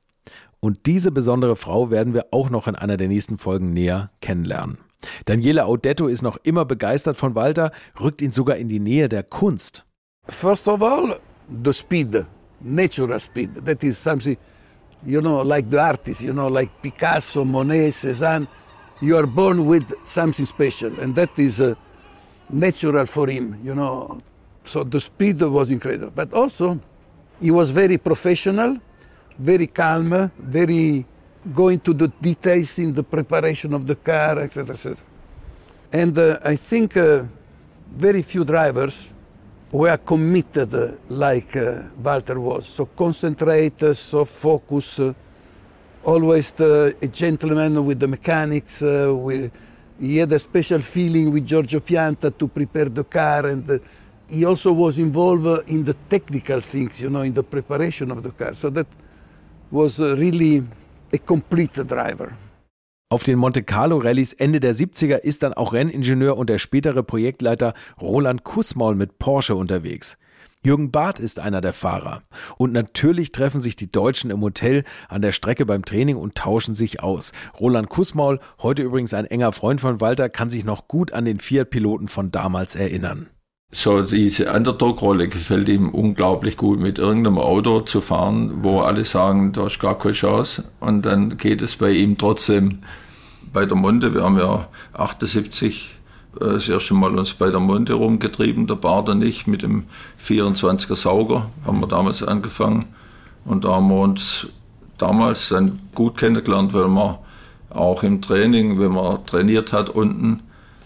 [0.59, 4.77] Und diese besondere Frau werden wir auch noch in einer der nächsten Folgen näher kennenlernen.
[5.25, 9.23] Daniele Audetto ist noch immer begeistert von Walter, rückt ihn sogar in die Nähe der
[9.23, 9.85] Kunst.
[10.27, 11.19] First of all,
[11.63, 12.25] the speed,
[12.61, 13.65] natural speed.
[13.65, 14.37] That is something,
[15.05, 18.47] you know, like the artists, you know, like Picasso, Monet, Cézanne.
[19.01, 21.75] You are born with something special, and that is uh,
[22.49, 24.21] natural for him, you know.
[24.65, 26.11] So the speed was incredible.
[26.13, 26.79] But also,
[27.39, 28.77] he was very professional,
[29.39, 31.05] very calm, very
[31.53, 34.97] going to the details in the preparation of the car, etc., etc.
[35.91, 37.23] And uh, I think uh,
[37.95, 39.09] very few drivers
[39.71, 42.67] were committed uh, like uh, Walter was.
[42.67, 45.13] So concentrate, uh, so focus, uh,
[46.03, 48.81] always the, a gentleman with the mechanics.
[48.81, 49.51] with,
[49.99, 53.81] he had a special feeling with Giorgio Pianta to prepare the car, and
[54.27, 58.31] he also was involved in the technical things, you know, in the preparation of the
[58.31, 58.53] car.
[58.55, 58.87] So that
[59.71, 60.63] was really
[61.13, 62.31] a complete driver.
[63.11, 67.01] Auf den Monte Carlo Rallyes Ende der 70er ist dann auch Renningenieur und der spätere
[67.01, 70.19] Projektleiter Roland Kussmaul mit Porsche unterwegs.
[70.63, 72.21] Jürgen Barth ist einer der Fahrer.
[72.57, 76.75] Und natürlich treffen sich die Deutschen im Hotel an der Strecke beim Training und tauschen
[76.75, 77.31] sich aus.
[77.59, 81.39] Roland Kussmaul, heute übrigens ein enger Freund von Walter, kann sich noch gut an den
[81.39, 83.29] Fiat-Piloten von damals erinnern.
[83.71, 89.51] So diese Underdog-Rolle gefällt ihm unglaublich gut, mit irgendeinem Auto zu fahren, wo alle sagen,
[89.51, 90.63] da ist gar keine Chance.
[90.79, 92.79] Und dann geht es bei ihm trotzdem
[93.53, 94.15] bei der Monte.
[94.15, 95.95] Wir haben ja 78
[96.35, 99.85] äh, das erste Mal uns bei der Monte rumgetrieben, der Bart und ich, mit dem
[100.19, 102.85] 24er Sauger haben wir damals angefangen.
[103.45, 104.47] Und da haben wir uns
[104.97, 107.17] damals dann gut kennengelernt, weil man
[107.69, 110.41] auch im Training, wenn man trainiert hat unten,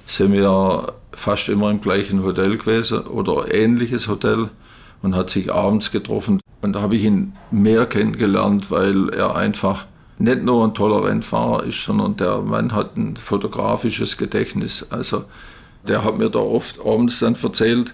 [0.06, 4.50] sind wir fast immer im gleichen Hotel gewesen oder ähnliches Hotel
[5.02, 6.40] und hat sich abends getroffen.
[6.62, 9.86] Und da habe ich ihn mehr kennengelernt, weil er einfach
[10.18, 14.86] nicht nur ein toller Rennfahrer ist, sondern der Mann hat ein fotografisches Gedächtnis.
[14.90, 15.26] Also
[15.88, 17.94] der hat mir da oft abends dann erzählt,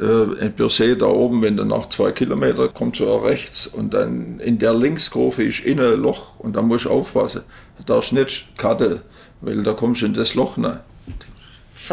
[0.00, 4.58] in Bürsee da oben, wenn du nach zwei Kilometern kommst du rechts und dann in
[4.58, 7.42] der Linkskurve ist innen ein Loch und da musst du aufpassen.
[7.78, 9.00] Da darfst du nicht cutten,
[9.42, 10.80] weil da kommst du in das Loch rein.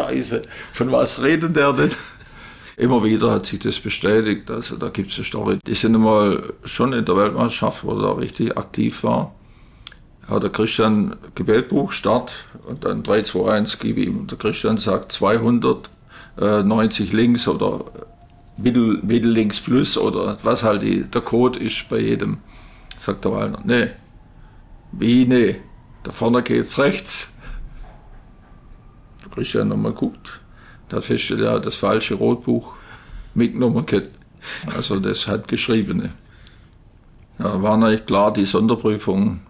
[0.00, 0.42] Scheiße,
[0.72, 1.90] von was redet der denn?
[2.76, 4.50] Immer wieder hat sich das bestätigt.
[4.50, 5.58] Also da gibt es eine Story.
[5.66, 9.34] Die sind einmal schon in der Weltmeisterschaft, wo er richtig aktiv war.
[10.26, 12.32] Hat der Christian Gebetbuch Start
[12.66, 14.26] und dann 3, 2, 1 gib ihm.
[14.28, 17.84] Der Christian sagt 290 links oder
[18.62, 22.38] Mittel, Mittel links plus oder was halt die, der Code ist bei jedem.
[22.96, 23.88] Sagt der Wallner, nee.
[24.92, 25.56] Wie nee?
[26.02, 27.34] Da vorne geht's rechts.
[29.30, 30.40] Christian nochmal guckt.
[30.88, 32.72] Da feststellt er das falsche Rotbuch
[33.34, 33.84] mitgenommen.
[34.74, 36.10] Also das hat Geschriebene.
[37.38, 39.40] Da war natürlich klar, die Sonderprüfung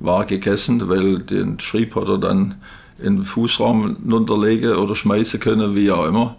[0.00, 2.56] war gegessen, weil den Schrieb hat er dann
[2.98, 6.36] in den Fußraum runterlegen oder schmeißen können, wie auch immer.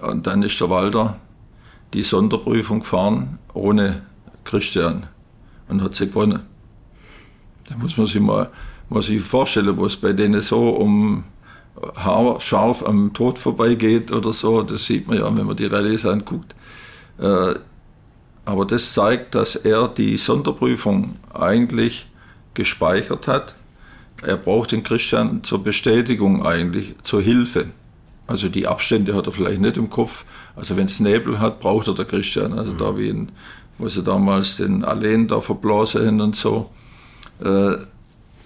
[0.00, 1.18] Und dann ist der Walter
[1.92, 4.02] die Sonderprüfung gefahren ohne
[4.44, 5.06] Christian
[5.68, 6.40] und hat sie gewonnen.
[7.68, 8.50] Da muss man sich mal,
[8.88, 11.24] mal sich vorstellen, was bei denen so um
[11.96, 14.62] haarscharf am Tod vorbeigeht oder so.
[14.62, 16.54] Das sieht man ja, wenn man die Rallyes anguckt.
[17.18, 17.54] Äh,
[18.44, 22.06] aber das zeigt, dass er die Sonderprüfung eigentlich
[22.54, 23.54] gespeichert hat.
[24.22, 27.66] Er braucht den Christian zur Bestätigung eigentlich, zur Hilfe.
[28.26, 30.24] Also die Abstände hat er vielleicht nicht im Kopf.
[30.56, 32.52] Also wenn es Nebel hat, braucht er der Christian.
[32.52, 32.78] Also mhm.
[32.78, 33.32] da wie in,
[33.78, 36.70] wo sie damals den Alleen da verblasen und so.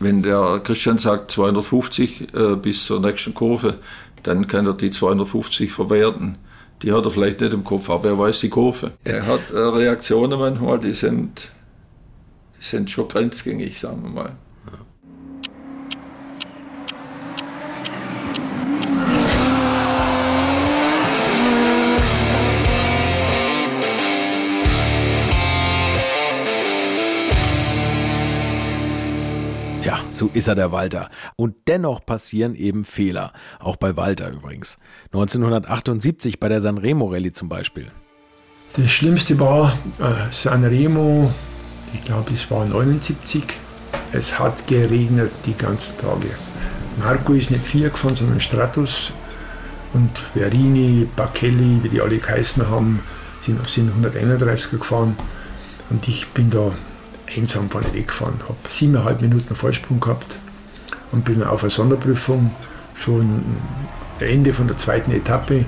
[0.05, 3.79] Wenn der Christian sagt 250 äh, bis zur nächsten Kurve,
[4.23, 6.37] dann kann er die 250 verwerten.
[6.83, 8.93] Die hat er vielleicht nicht im Kopf, aber er weiß die Kurve.
[9.05, 11.51] Er hat äh, Reaktionen manchmal, die sind,
[12.59, 14.33] die sind schon grenzgängig, sagen wir mal.
[30.15, 31.11] So ist er der Walter.
[31.37, 33.33] Und dennoch passieren eben Fehler.
[33.59, 34.79] Auch bei Walter übrigens.
[35.07, 37.91] 1978 bei der Sanremo Rallye zum Beispiel.
[38.77, 41.33] Das Schlimmste war äh, Sanremo,
[41.93, 43.45] ich glaube es war 79.
[44.13, 46.29] Es hat geregnet die ganzen Tage.
[46.99, 49.13] Marco ist nicht vier gefahren, sondern Stratus.
[49.93, 53.01] Und Verini, Baccelli, wie die alle geheißen haben,
[53.41, 55.17] sind, sind 131er gefahren.
[55.91, 56.73] Und ich bin da
[57.37, 58.41] einsam vorne weggefahren.
[58.43, 60.37] Habe siebeneinhalb Minuten Vorsprung gehabt
[61.13, 62.51] und bin auf eine Sonderprüfung
[62.97, 63.43] schon
[64.21, 65.65] Ende von der zweiten Etappe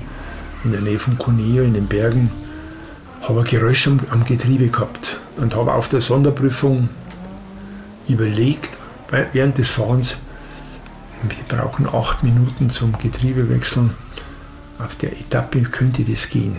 [0.63, 2.31] in der Nähe von Cuneo in den Bergen.
[3.21, 6.89] Habe ein Geräusch am, am Getriebe gehabt und habe auf der Sonderprüfung
[8.07, 8.69] überlegt,
[9.33, 10.17] während des Fahrens,
[11.23, 13.91] wir brauchen acht Minuten zum Getriebewechseln.
[14.79, 16.57] Auf der Etappe könnte das gehen.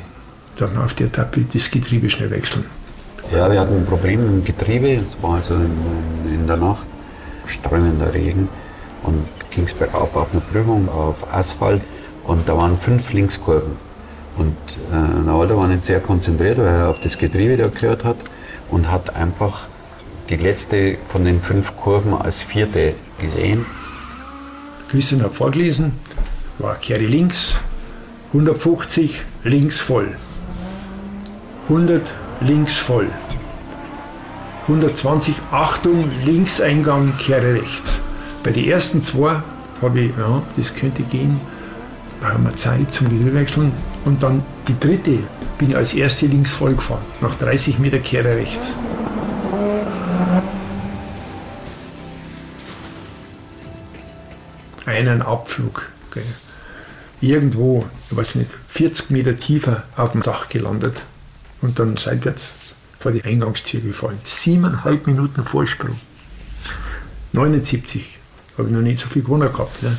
[0.56, 2.64] Dann auf der Etappe das Getriebe schnell wechseln.
[3.30, 4.94] Ja, wir hatten ein Problem im Getriebe.
[4.94, 6.86] Es war also in, in der Nacht
[7.46, 8.48] strömender Regen
[9.02, 11.82] und ging es bergab auf eine Prüfung auf Asphalt
[12.24, 13.76] und da waren fünf Linkskurven.
[14.38, 14.56] Und
[14.90, 18.16] äh, der Walter war nicht sehr konzentriert, weil er auf das Getriebe da gehört hat
[18.70, 19.66] und hat einfach
[20.30, 23.66] die letzte von den fünf Kurven als vierte gesehen.
[24.88, 25.92] Christian hat vorgelesen,
[26.58, 27.58] war Kehre links,
[28.28, 30.16] 150 links voll,
[31.68, 32.02] 100
[32.40, 33.10] links voll.
[34.62, 38.00] 120, Achtung, Linkseingang, kehre rechts.
[38.42, 39.42] Bei den ersten zwei
[39.80, 41.40] habe ich, ja, das könnte gehen,
[42.20, 43.72] brauchen wir Zeit zum Getriebewechseln.
[44.04, 45.20] Und dann die dritte
[45.56, 47.02] bin ich als erste links voll gefahren.
[47.20, 48.74] Nach 30 Meter kehre rechts.
[54.84, 55.86] Einen Abflug.
[56.10, 56.22] Okay.
[57.20, 61.02] Irgendwo, ich weiß nicht, 40 Meter tiefer auf dem Dach gelandet
[61.60, 62.56] und dann seitwärts
[62.98, 64.18] vor die Eingangstür gefallen.
[64.24, 65.98] Siebeneinhalb Minuten Vorsprung.
[67.32, 68.18] 79
[68.56, 69.82] habe ich noch nicht so viel gewonnen gehabt.
[69.82, 69.96] Ne?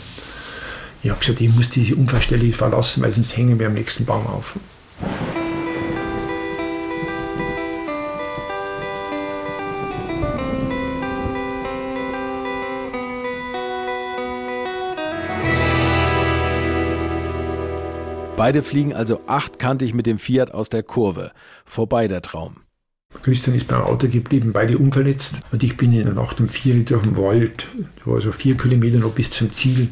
[1.01, 4.27] Ich habe gesagt, ich muss diese Unfallstelle verlassen, weil sonst hängen wir am nächsten Baum
[4.27, 4.55] auf.
[18.39, 21.33] Beide fliegen also achtkantig mit dem Fiat aus der Kurve.
[21.65, 22.61] Vorbei der Traum.
[23.21, 25.41] Christian ist beim Auto geblieben, beide unverletzt.
[25.51, 27.67] Und ich bin in der Nacht um vier durch den Wald,
[28.05, 29.89] war so vier Kilometer noch bis zum Ziel,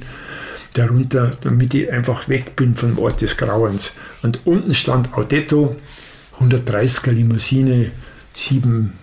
[0.76, 3.92] darunter, damit ich einfach weg bin vom Ort des Grauens.
[4.24, 5.76] Und unten stand Audetto,
[6.40, 7.92] 130er Limousine,
[8.34, 8.94] sieben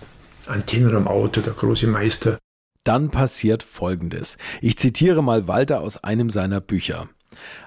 [0.46, 2.38] Antennen am Auto, der große Meister.
[2.82, 4.38] Dann passiert Folgendes.
[4.62, 7.10] Ich zitiere mal Walter aus einem seiner Bücher.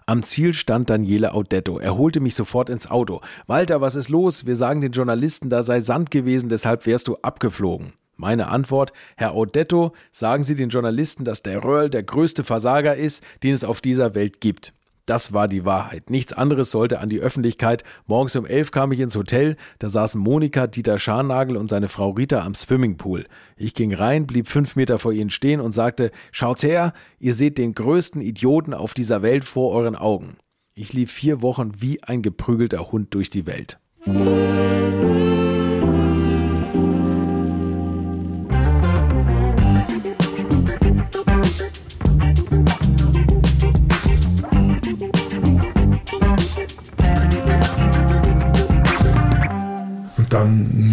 [0.06, 1.80] Am Ziel stand Daniele Audetto.
[1.80, 3.22] Er holte mich sofort ins Auto.
[3.48, 4.46] Walter, was ist los?
[4.46, 7.94] Wir sagen den Journalisten, da sei Sand gewesen, deshalb wärst du abgeflogen.
[8.16, 13.24] Meine Antwort, Herr Audetto, sagen Sie den Journalisten, dass der Röhrl der größte Versager ist,
[13.44, 14.74] den es auf dieser Welt gibt.
[15.08, 16.10] Das war die Wahrheit.
[16.10, 17.86] Nichts anderes sollte an die Öffentlichkeit.
[18.08, 19.56] Morgens um elf kam ich ins Hotel.
[19.80, 23.26] Da saßen Monika, Dieter Scharnagel und seine Frau Rita am Swimmingpool.
[23.56, 27.58] Ich ging rein, blieb fünf Meter vor ihnen stehen und sagte, schaut's her, ihr seht
[27.58, 30.36] den größten Idioten auf dieser Welt vor euren Augen.
[30.74, 33.80] Ich lief vier Wochen wie ein geprügelter Hund durch die Welt.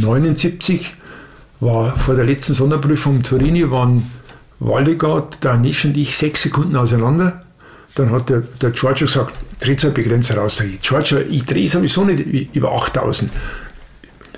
[0.04, 0.94] Dann 79
[1.60, 4.10] war vor der letzten Sonderprüfung in Turini, waren
[4.60, 7.42] Waldegard, Danisch und ich sechs Sekunden auseinander.
[7.94, 10.56] Dann hat der, der Georgia gesagt, Drehzahlbegrenzer raus.
[10.56, 13.30] Sag ich, Georgia, ich drehe sowieso nicht über 8000.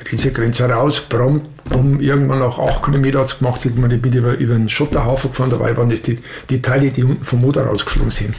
[0.04, 4.54] Drehzahlgrenzer raus, prompt um irgendwann nach 8 Kilometer hat es gemacht, ich bin über, über
[4.54, 8.36] einen Schotterhaufen gefahren, dabei waren das die, die Teile, die unten vom Motor rausgeflogen sind,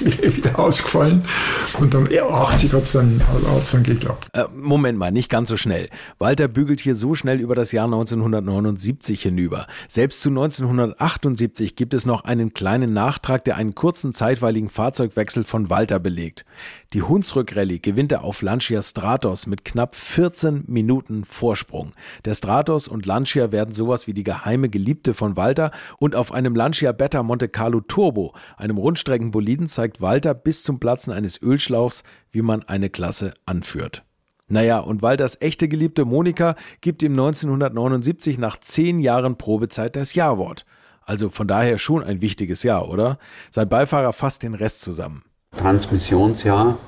[0.00, 1.24] wieder ausgefallen.
[1.78, 3.20] Und ja, 80 hat es dann,
[3.72, 4.28] dann geklappt.
[4.32, 5.88] Äh, Moment mal, nicht ganz so schnell.
[6.18, 9.66] Walter bügelt hier so schnell über das Jahr 1979 hinüber.
[9.88, 15.70] Selbst zu 1978 gibt es noch einen kleinen Nachtrag, der einen kurzen zeitweiligen Fahrzeugwechsel von
[15.70, 16.44] Walter belegt.
[16.94, 21.92] Die Hunsrück-Rallye gewinnt er auf Lancia Stratos mit knapp 14 Minuten Vorsprung.
[22.24, 26.30] Der Stratos Stratos und Lancia werden sowas wie die geheime Geliebte von Walter und auf
[26.30, 32.04] einem Lancia Beta Monte Carlo Turbo, einem Rundstreckenboliden, zeigt Walter bis zum Platzen eines Ölschlauchs,
[32.30, 34.04] wie man eine Klasse anführt.
[34.46, 40.64] Naja, und Walters echte Geliebte Monika gibt ihm 1979 nach zehn Jahren Probezeit das Ja-Wort.
[41.02, 43.18] Also von daher schon ein wichtiges Jahr, oder?
[43.50, 45.24] Sein Beifahrer fasst den Rest zusammen.
[45.56, 46.78] Transmissionsjahr,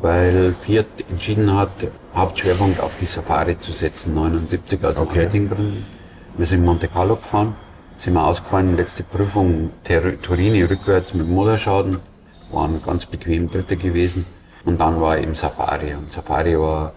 [0.00, 1.70] weil Fiat entschieden hat,
[2.14, 5.28] Hauptschwerpunkt auf die Safari zu setzen, 79 aus okay.
[5.28, 5.86] Gründen.
[6.36, 7.54] Wir sind in Monte Carlo gefahren,
[7.98, 9.70] sind wir ausgefallen, letzte Prüfung
[10.22, 11.98] Turini rückwärts mit Motorschaden,
[12.50, 14.24] waren ganz bequem Dritte gewesen.
[14.64, 15.94] Und dann war eben Safari.
[15.94, 16.92] Und Safari war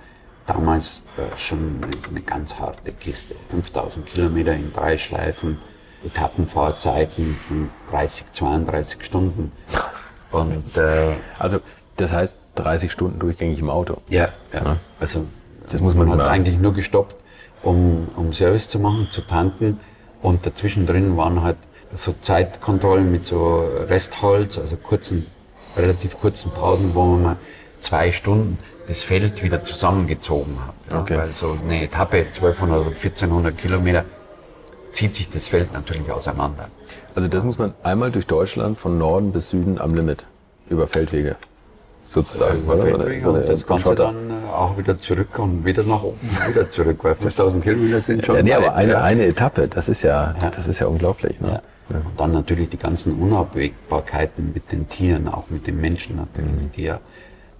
[0.46, 1.80] damals äh, schon
[2.10, 3.36] eine ganz harte Kiste.
[3.50, 5.60] 5000 Kilometer in drei Schleifen,
[6.06, 9.52] Etappenfahrzeiten von 30, 32 Stunden.
[10.32, 11.60] Und, äh, also
[11.98, 14.02] das heißt 30 Stunden durchgängig im Auto.
[14.10, 14.64] Ja, ja.
[14.64, 14.78] ja.
[15.00, 15.26] Also
[15.70, 17.16] das muss man, man hat eigentlich nur gestoppt,
[17.62, 19.80] um, um Service zu machen, zu tanken.
[20.22, 21.58] Und dazwischen drin waren halt
[21.96, 25.28] so Zeitkontrollen mit so Restholz, also kurzen,
[25.76, 27.36] relativ kurzen Pausen, wo man mal
[27.80, 30.74] zwei Stunden das Feld wieder zusammengezogen hat.
[30.92, 31.18] Ja, okay.
[31.18, 34.06] Weil so eine Etappe, 1200 oder 1400 Kilometer,
[34.92, 36.70] zieht sich das Feld natürlich auseinander.
[37.16, 40.26] Also das muss man einmal durch Deutschland von Norden bis Süden am Limit
[40.70, 41.36] über Feldwege
[42.04, 42.66] sozusagen.
[42.68, 42.96] Ja, oder?
[42.96, 43.22] Oder?
[43.22, 47.00] So und das Ganze dann äh, auch wieder zurück und wieder nach oben wieder zurück,
[47.02, 48.36] weil 5000 Kilometer sind schon.
[48.36, 50.50] Ja, nee, aber eine, eine Etappe, das ist ja, ja.
[50.50, 51.40] das ist ja unglaublich.
[51.42, 51.62] Ne?
[51.90, 51.98] Ja.
[51.98, 56.72] Und dann natürlich die ganzen Unabwägbarkeiten mit den Tieren, auch mit den Menschen natürlich, mhm.
[56.76, 57.00] die ja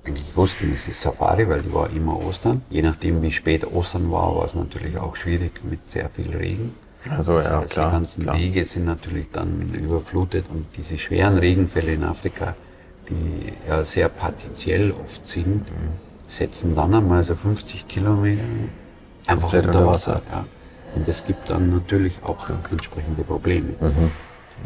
[0.06, 2.62] eigentlich wussten, es ist Safari, weil die war immer Ostern.
[2.70, 6.76] Je nachdem, wie spät Ostern war, war es natürlich auch schwierig mit sehr viel Regen.
[7.10, 8.38] Also, das ja, heißt, klar, die ganzen klar.
[8.38, 12.56] Wege sind natürlich dann überflutet und diese schweren Regenfälle in Afrika,
[13.10, 15.66] die ja sehr partiell oft sind,
[16.28, 18.42] setzen dann einmal so 50 Kilometer
[19.28, 20.22] einfach unter Wasser.
[20.32, 20.46] Ja.
[20.96, 23.70] Und das gibt dann natürlich auch entsprechende Probleme.
[23.80, 24.12] Mhm.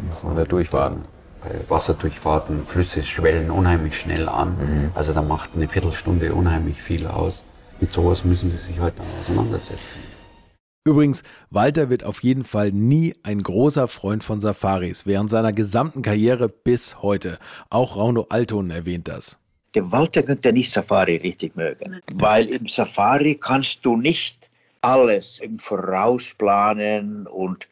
[0.08, 1.04] Muss man da durchfahren.
[1.42, 4.50] Bei Wasserdurchfahrten, Flüsse schwellen unheimlich schnell an.
[4.50, 4.90] Mhm.
[4.94, 7.44] Also da macht eine Viertelstunde unheimlich viel aus.
[7.80, 10.00] Mit sowas müssen sie sich heute halt auseinandersetzen.
[10.88, 16.00] Übrigens, Walter wird auf jeden Fall nie ein großer Freund von Safaris, während seiner gesamten
[16.00, 17.38] Karriere bis heute.
[17.68, 19.38] Auch Rauno Alton erwähnt das.
[19.74, 25.58] Der Walter könnte nicht Safari richtig mögen, weil im Safari kannst du nicht alles im
[25.58, 27.68] Voraus planen und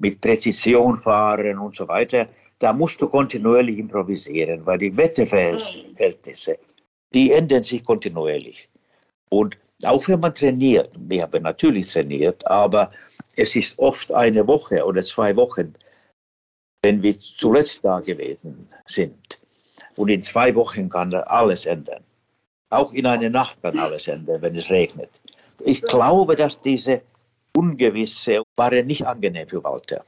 [0.00, 2.26] mit Präzision fahren und so weiter.
[2.58, 6.58] Da musst du kontinuierlich improvisieren, weil die Wetterverhältnisse,
[7.14, 8.68] die ändern sich kontinuierlich.
[9.28, 12.90] Und auch wenn man trainiert, wir haben natürlich trainiert, aber
[13.36, 15.74] es ist oft eine Woche oder zwei Wochen,
[16.82, 19.38] wenn wir zuletzt da gewesen sind.
[19.96, 22.02] Und in zwei Wochen kann alles ändern.
[22.70, 25.10] Auch in einer Nacht kann alles ändern, wenn es regnet.
[25.64, 27.02] Ich glaube, dass diese
[27.56, 30.04] Ungewisse waren nicht angenehm für Walter.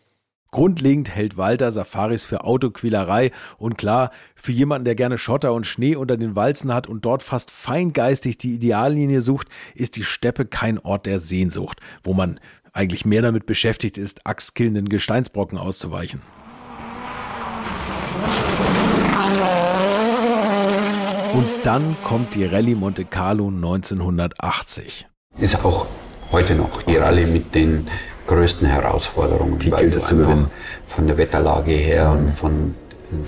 [0.51, 5.95] Grundlegend hält Walter Safaris für Autoquälerei und klar, für jemanden, der gerne Schotter und Schnee
[5.95, 10.79] unter den Walzen hat und dort fast feingeistig die Ideallinie sucht, ist die Steppe kein
[10.79, 12.41] Ort der Sehnsucht, wo man
[12.73, 16.23] eigentlich mehr damit beschäftigt ist, achskillenden Gesteinsbrocken auszuweichen.
[21.35, 25.07] Und dann kommt die Rallye Monte Carlo 1980.
[25.37, 25.87] Ist auch
[26.33, 27.87] heute noch die Rallye mit den
[28.29, 29.59] größten Herausforderungen.
[29.59, 30.47] Die gilt es zu gewinnen.
[30.87, 32.19] Von der Wetterlage her mhm.
[32.19, 32.75] und von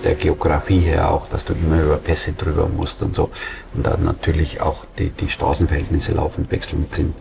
[0.04, 3.30] der Geografie her auch, dass du immer über Pässe drüber musst und so.
[3.74, 7.14] Und dann natürlich auch die, die Straßenverhältnisse laufend wechselnd sind,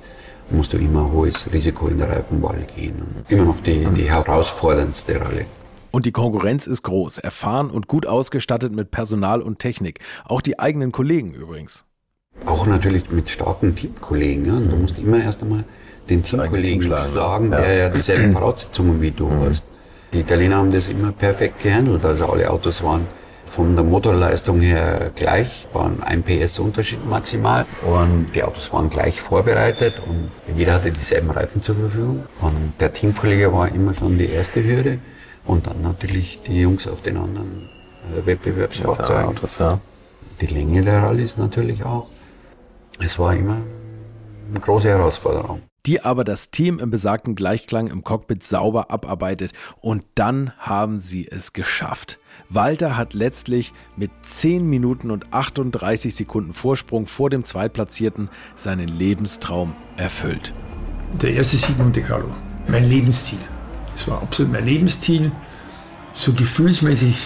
[0.51, 3.01] musst du immer hohes Risiko in der Reifenwahl gehen.
[3.01, 5.45] Und immer noch die, die herausforderndste Rolle.
[5.91, 9.99] Und die Konkurrenz ist groß, erfahren und gut ausgestattet mit Personal und Technik.
[10.25, 11.86] Auch die eigenen Kollegen übrigens.
[12.45, 14.45] Auch natürlich mit starken Teamkollegen.
[14.45, 14.53] Ja?
[14.53, 15.63] Und du musst immer erst einmal
[16.10, 17.60] den Teamkollegen schlagen, ja.
[17.60, 19.45] der ja dieselben Voraussetzungen wie du mhm.
[19.45, 19.64] hast.
[20.12, 22.03] Die Italiener haben das immer perfekt gehandelt.
[22.03, 23.07] Also alle Autos waren
[23.45, 29.22] von der Motorleistung her gleich, waren ein PS Unterschied maximal und die Autos waren gleich
[29.22, 32.24] vorbereitet und jeder hatte dieselben Reifen zur Verfügung.
[32.41, 34.99] Und der Teamkollege war immer schon die erste Hürde
[35.45, 37.70] und dann natürlich die Jungs auf den anderen
[38.16, 39.36] äh, Wettbewerbsfahrzeugen.
[39.60, 39.80] Ja.
[40.41, 42.07] Die Länge der Rallyes natürlich auch.
[42.99, 43.57] Es war immer
[44.51, 50.03] eine große Herausforderung die aber das Team im besagten Gleichklang im Cockpit sauber abarbeitet und
[50.15, 52.19] dann haben sie es geschafft.
[52.49, 59.75] Walter hat letztlich mit 10 Minuten und 38 Sekunden Vorsprung vor dem Zweitplatzierten seinen Lebenstraum
[59.97, 60.53] erfüllt.
[61.21, 62.30] Der erste Sieg Monte Carlo,
[62.67, 63.39] mein Lebensziel.
[63.93, 65.32] Das war absolut mein Lebensziel.
[66.13, 67.17] So gefühlsmäßig,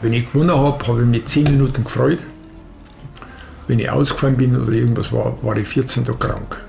[0.00, 2.22] wenn ich gewonnen habe, habe ich mich 10 Minuten gefreut.
[3.66, 6.67] Wenn ich ausgefallen bin oder irgendwas war, war ich 14 Tage krank.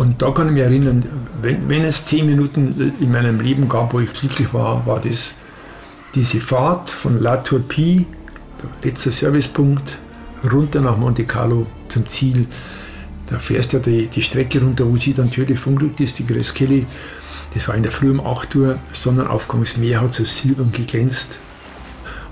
[0.00, 1.04] Und da kann ich mich erinnern,
[1.42, 5.34] wenn, wenn es 10 Minuten in meinem Leben gab, wo ich glücklich war, war das
[6.14, 8.06] diese Fahrt von La Tourpie,
[8.62, 9.98] der letzte Servicepunkt,
[10.50, 12.46] runter nach Monte Carlo zum Ziel.
[13.26, 16.54] Da fährst du die, die Strecke runter, wo sie dann tödlich verunglückt ist, die Grace
[16.54, 16.86] Kelly.
[17.52, 21.38] Das war in der Früh um 8 Uhr, Sonnenaufgangsmeer hat so silbern geglänzt.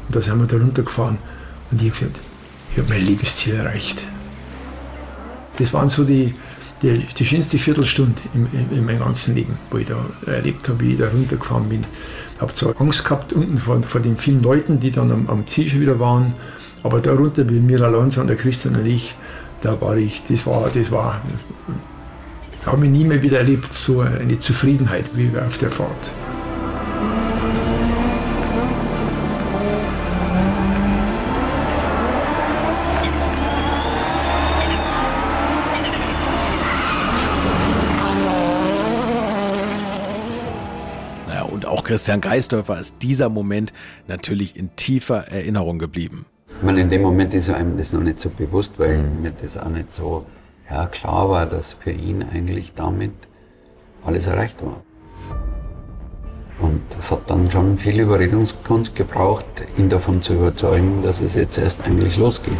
[0.06, 1.18] Und da sind wir da runtergefahren.
[1.70, 2.16] Und ich habe gesagt,
[2.72, 4.04] ich habe mein Lebensziel erreicht.
[5.58, 6.34] Das waren so die,
[6.82, 10.80] die, die schönste Viertelstunde in, in, in meinem ganzen Leben, wo ich da erlebt habe,
[10.80, 11.80] wie ich da runtergefahren bin.
[12.34, 15.46] Ich habe zwar Angst gehabt unten vor, vor den vielen Leuten, die dann am, am
[15.46, 16.34] Ziel schon wieder waren,
[16.82, 19.14] aber da runter wie mir Alonso und der Christian und ich,
[19.60, 21.20] da war ich, das war, das war,
[22.60, 26.12] ich habe mich nie mehr wieder erlebt, so eine Zufriedenheit wie auf der Fahrt.
[41.88, 43.72] Christian Geisdorfer ist dieser Moment
[44.08, 46.26] natürlich in tiefer Erinnerung geblieben.
[46.58, 49.22] Ich meine, in dem Moment ist einem das noch nicht so bewusst, weil mhm.
[49.22, 50.26] mir das auch nicht so
[50.68, 53.12] ja, klar war, dass für ihn eigentlich damit
[54.04, 54.82] alles erreicht war.
[56.60, 59.46] Und das hat dann schon viel Überredungskunst gebraucht,
[59.78, 62.52] ihn davon zu überzeugen, dass es jetzt erst eigentlich losgeht.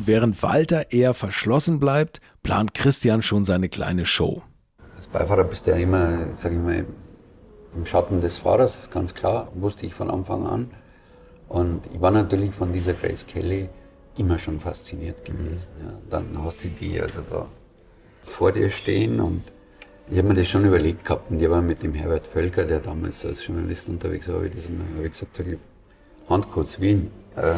[0.00, 4.42] Und während Walter eher verschlossen bleibt, plant Christian schon seine kleine Show.
[4.96, 6.86] Als Beifahrer bist du ja immer, sag ich mal,
[7.76, 10.70] im Schatten des Fahrers, ist ganz klar, wusste ich von Anfang an.
[11.50, 13.68] Und ich war natürlich von dieser Grace Kelly
[14.16, 15.68] immer schon fasziniert gewesen.
[15.78, 15.98] Ja.
[16.08, 17.46] Dann hast du die also da
[18.24, 19.42] vor dir stehen und
[20.10, 22.80] ich habe mir das schon überlegt gehabt und ich war mit dem Herbert Völker, der
[22.80, 25.58] damals als Journalist unterwegs war, habe ich, gesagt, sag ich,
[26.26, 27.10] Handkurz Wien,
[27.40, 27.54] äh,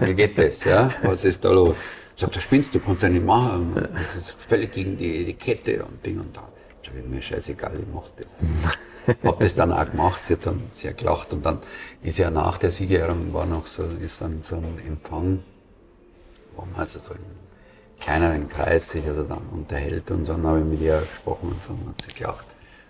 [0.00, 0.64] wie geht das?
[0.64, 0.90] Ja?
[1.02, 1.76] Was ist da los?
[2.14, 3.72] Ich sag, du spinnst, du kannst ja nicht machen.
[3.74, 6.48] Das ist völlig gegen die Etikette und Ding und da.
[6.82, 9.16] Ich sag, mir scheißegal, ich mach das.
[9.22, 11.60] Hab das dann auch gemacht, sie hat dann sehr gelacht und dann
[12.02, 15.42] ist ja nach der Siegerehrung war noch so, ist dann so ein Empfang,
[16.54, 17.20] wo man also so in
[17.98, 21.62] kleineren Kreis sich also dann unterhält und so, dann habe ich mit ihr gesprochen und
[21.62, 22.46] so, und hat sie gelacht.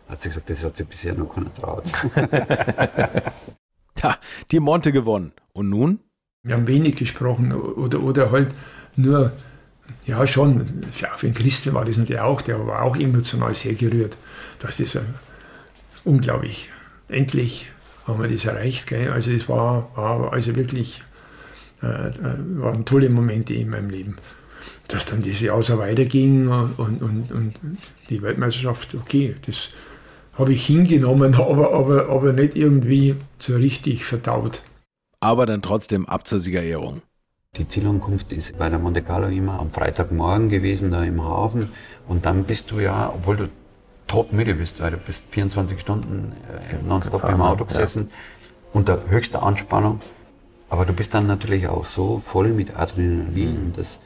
[0.09, 1.85] Hat sie gesagt, das hat sie bisher noch keiner traut.
[4.03, 4.17] Ja,
[4.53, 5.33] die Monte gewonnen.
[5.53, 6.01] Und nun?
[6.49, 8.49] Wir haben wenig gesprochen oder, oder halt
[8.97, 9.33] nur,
[10.07, 10.67] ja schon,
[11.01, 14.17] ja, für den Christen war das natürlich auch, der war auch emotional sehr gerührt.
[14.59, 14.99] Das ist
[16.05, 16.71] unglaublich.
[17.09, 17.67] Endlich
[18.07, 18.87] haben wir das erreicht.
[18.87, 19.13] Gell?
[19.13, 21.03] Also es war, war also wirklich
[21.83, 24.17] äh, äh, waren tolle Momente in meinem Leben.
[24.89, 27.55] Dass dann diese Jahr weiterging und, und, und
[28.09, 29.69] die Weltmeisterschaft, okay, das
[30.35, 34.63] habe ich hingenommen, aber, aber, aber nicht irgendwie so richtig verdaut.
[35.21, 37.03] Aber dann trotzdem ab zur Siegerehrung.
[37.57, 41.73] Die Zielankunft ist bei der Monte Carlo immer am Freitagmorgen gewesen, da im Hafen.
[42.07, 43.49] Und dann bist du ja, obwohl du
[44.07, 46.33] todmüde bist, weil du bist 24 Stunden
[46.71, 48.17] äh, nonstop im Auto gesessen, ja.
[48.75, 50.01] unter höchster Anspannung.
[50.71, 53.69] Aber du bist dann natürlich auch so voll mit Adrenalin.
[53.69, 53.73] Mhm.
[53.75, 53.99] Das,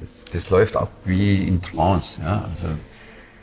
[0.00, 2.20] das, das läuft ab wie in Trance.
[2.20, 2.48] Ja?
[2.54, 2.74] Also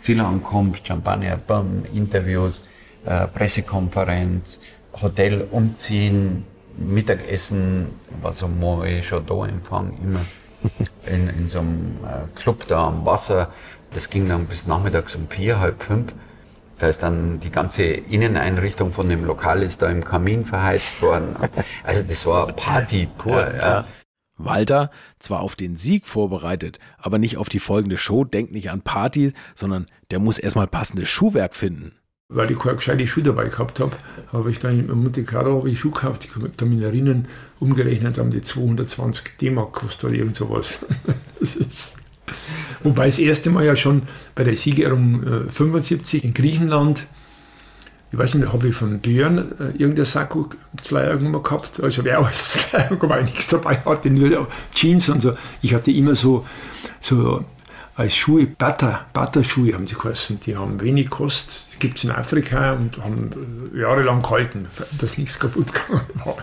[0.02, 2.64] Zielankunft, Champagner, Bam, Interviews,
[3.06, 4.60] äh, Pressekonferenz,
[5.02, 6.46] Hotel umziehen,
[6.78, 7.88] Mittagessen,
[8.22, 10.22] war so Moe Chateau-Empfang immer
[11.06, 13.50] in, in so einem äh, Club da am Wasser.
[13.94, 16.14] Das ging dann bis nachmittags um vier, halb fünf.
[16.80, 21.36] Da ist dann die ganze Inneneinrichtung von dem Lokal ist da im Kamin verheizt worden.
[21.84, 23.40] Also das war Party pur.
[23.40, 23.86] Ja, ja.
[24.38, 28.82] Walter, zwar auf den Sieg vorbereitet, aber nicht auf die folgende Show, denkt nicht an
[28.82, 31.94] Party, sondern der muss erstmal passendes Schuhwerk finden.
[32.28, 33.96] Weil ich keine gescheite Schuhe dabei gehabt habe,
[34.34, 36.26] habe ich dann in Monte Carlo habe ich Schuhe gekauft.
[36.26, 37.28] Ich kann mich erinnern,
[37.60, 40.80] umgerechnet haben die 220 D-Mark gekostet oder irgend sowas.
[42.84, 44.04] Wobei das erste Mal ja schon
[44.34, 47.06] bei der Siegerehrung äh, 75 in Griechenland,
[48.12, 50.48] ich weiß nicht, habe ich von Björn äh, irgendein Sakko
[50.90, 51.80] irgendwann gehabt.
[51.84, 55.34] Also wer alles Zweierung, weil ich nichts dabei hatte, nur Jeans und so.
[55.62, 56.46] Ich hatte immer so,
[57.02, 57.46] so
[57.96, 60.42] als Schuhe, Butter, Butter-Schuhe haben sie geheißen.
[60.42, 64.68] Die haben wenig Kost, gibt es in Afrika und haben äh, jahrelang gehalten,
[65.00, 66.38] dass nichts kaputt gegangen war.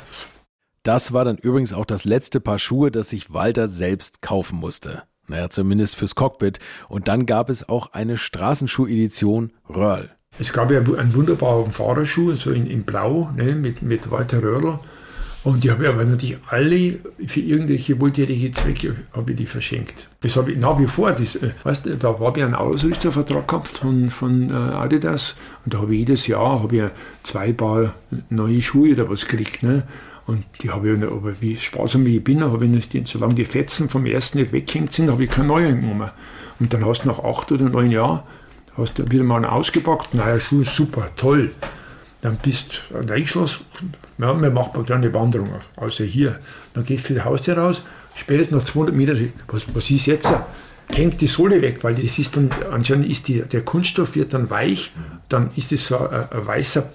[0.82, 5.04] Das war dann übrigens auch das letzte Paar Schuhe, das sich Walter selbst kaufen musste.
[5.28, 6.58] Naja, zumindest fürs Cockpit.
[6.88, 10.10] Und dann gab es auch eine Straßenschuh-Edition Röhrl.
[10.38, 14.80] Es gab ja einen wunderbaren Fahrerschuh, so in, in Blau, ne, mit, mit Walter Röhrl.
[15.44, 20.08] Und die habe ich aber natürlich alle für irgendwelche wohltätige Zwecke ich die verschenkt.
[20.20, 21.10] Das habe ich nach wie vor.
[21.10, 25.78] Das, äh, weißt, da habe ich einen Ausrüstervertrag gehabt von, von äh, Adidas und da
[25.78, 26.82] habe ich jedes Jahr habe ich
[27.24, 27.94] zwei Paar
[28.30, 29.64] neue Schuhe oder was gekriegt.
[29.64, 29.82] Ne?
[30.26, 33.44] Und die habe ich, aber wie sparsam wie ich bin, habe ich nicht, solange die
[33.44, 36.10] Fetzen vom ersten nicht weggehängt sind, habe ich keine neuen genommen.
[36.60, 38.22] Und dann hast du nach acht oder neun Jahren
[38.76, 41.50] hast du wieder mal einen ausgepackt, naja, Schuh super, toll.
[42.22, 43.58] Dann bist du an der Einschloss,
[44.18, 46.38] ja, wir machen eine kleine Wanderung, außer hier.
[46.72, 47.82] Dann gehst du für die Haustür raus,
[48.14, 50.32] spätestens nach 200 Metern, was, was ist jetzt?
[50.94, 54.50] Hängt die Sohle weg, weil das ist dann, anscheinend ist die, der Kunststoff wird dann
[54.50, 54.92] weich,
[55.28, 56.90] dann ist es so ein, ein weißer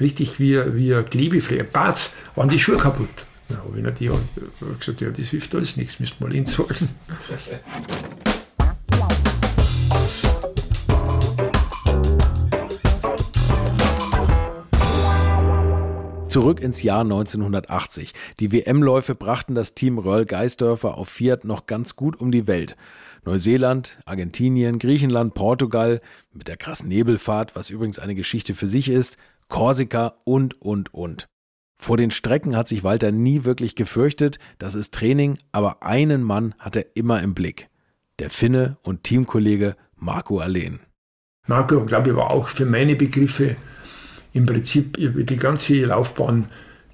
[0.00, 3.24] richtig wie, wie ein Klebefleck, Batz, waren die Schuhe kaputt.
[3.48, 4.18] Da habe ich natürlich
[4.80, 6.88] gesagt, ja, das hilft alles nichts, müssen wir mal entsorgen.
[16.36, 18.12] Zurück ins Jahr 1980.
[18.40, 22.76] Die WM-Läufe brachten das Team Röll Geisdörfer auf Fiat noch ganz gut um die Welt.
[23.24, 26.02] Neuseeland, Argentinien, Griechenland, Portugal,
[26.34, 29.16] mit der krassen Nebelfahrt, was übrigens eine Geschichte für sich ist,
[29.48, 31.26] Korsika und, und, und.
[31.78, 36.54] Vor den Strecken hat sich Walter nie wirklich gefürchtet, das ist Training, aber einen Mann
[36.58, 37.70] hat er immer im Blick.
[38.18, 40.80] Der Finne und Teamkollege Marco Allen.
[41.46, 43.56] Marco, glaube ich, war auch für meine Begriffe
[44.36, 46.48] im Prinzip über die ganze Laufbahn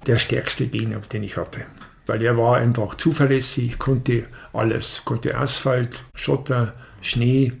[0.07, 1.61] der stärkste Gegner, den ich hatte.
[2.05, 7.53] Weil er war einfach zuverlässig, konnte alles, konnte Asphalt, Schotter, Schnee,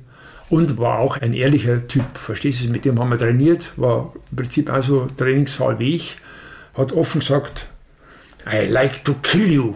[0.49, 2.17] und war auch ein ehrlicher Typ.
[2.17, 2.69] Verstehst du?
[2.69, 6.17] Mit dem haben wir trainiert, war im Prinzip auch so Trainingsfall wie ich.
[6.75, 7.67] Hat offen gesagt,
[8.51, 9.75] I like to kill you.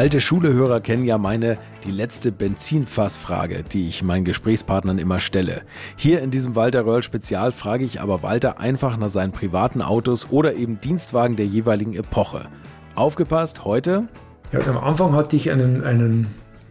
[0.00, 5.60] Alte Schulehörer kennen ja meine die letzte Benzinfassfrage, die ich meinen Gesprächspartnern immer stelle.
[5.94, 10.30] Hier in diesem Walter Röll Spezial frage ich aber Walter einfach nach seinen privaten Autos
[10.30, 12.46] oder eben Dienstwagen der jeweiligen Epoche.
[12.94, 14.08] Aufgepasst, heute?
[14.52, 16.28] Ja, am Anfang hatte ich einen, einen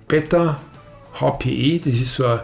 [0.08, 0.60] Beta
[1.20, 2.40] HPE, das ist so ein,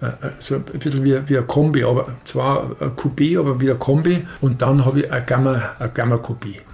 [0.00, 0.08] äh,
[0.40, 4.26] so ein bisschen wie, wie ein Kombi, aber zwar ein Coupé, aber wie ein Kombi.
[4.40, 6.65] Und dann habe ich ein Gamma, Gamma Coupé.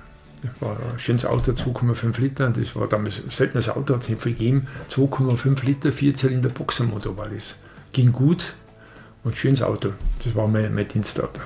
[0.43, 2.51] Das war ein schönes Auto, 2,5 Liter.
[2.51, 4.67] Das war damals ein seltenes Auto, hat es nicht viel gegeben.
[4.91, 7.55] 2,5 Liter, Vierzylinder Boxermotor war das.
[7.93, 8.55] Ging gut
[9.23, 9.91] und schönes Auto.
[10.25, 11.41] Das war mein, mein Dienstauto.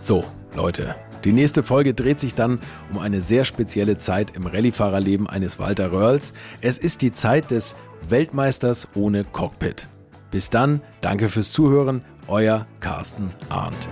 [0.00, 0.94] So, Leute,
[1.24, 5.92] die nächste Folge dreht sich dann um eine sehr spezielle Zeit im Rallyefahrerleben eines Walter
[5.92, 6.32] Röhrls.
[6.60, 7.76] Es ist die Zeit des
[8.08, 9.88] Weltmeisters ohne Cockpit.
[10.30, 13.88] Bis dann, danke fürs Zuhören, euer Carsten Arndt.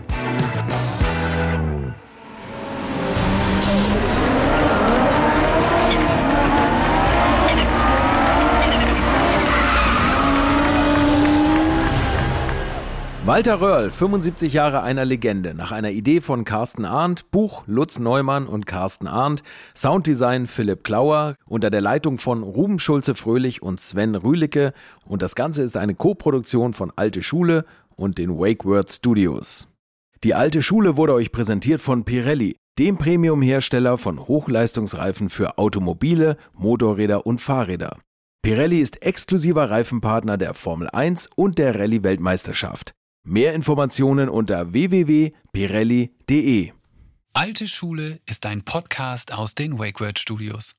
[13.26, 18.46] Walter Röhrl, 75 Jahre einer Legende, nach einer Idee von Carsten Arndt, Buch Lutz Neumann
[18.46, 19.42] und Carsten Arndt,
[19.74, 24.72] Sounddesign Philipp Klauer, unter der Leitung von Ruben Schulze-Fröhlich und Sven Rühlicke
[25.06, 27.64] und das Ganze ist eine Koproduktion von Alte Schule
[27.96, 29.66] und den Wake Word Studios.
[30.22, 37.26] Die Alte Schule wurde euch präsentiert von Pirelli, dem Premium-Hersteller von Hochleistungsreifen für Automobile, Motorräder
[37.26, 37.98] und Fahrräder.
[38.42, 42.95] Pirelli ist exklusiver Reifenpartner der Formel 1 und der Rallye-Weltmeisterschaft.
[43.28, 46.70] Mehr Informationen unter www.pirelli.de.
[47.32, 50.74] Alte Schule ist ein Podcast aus den WakeWord Studios.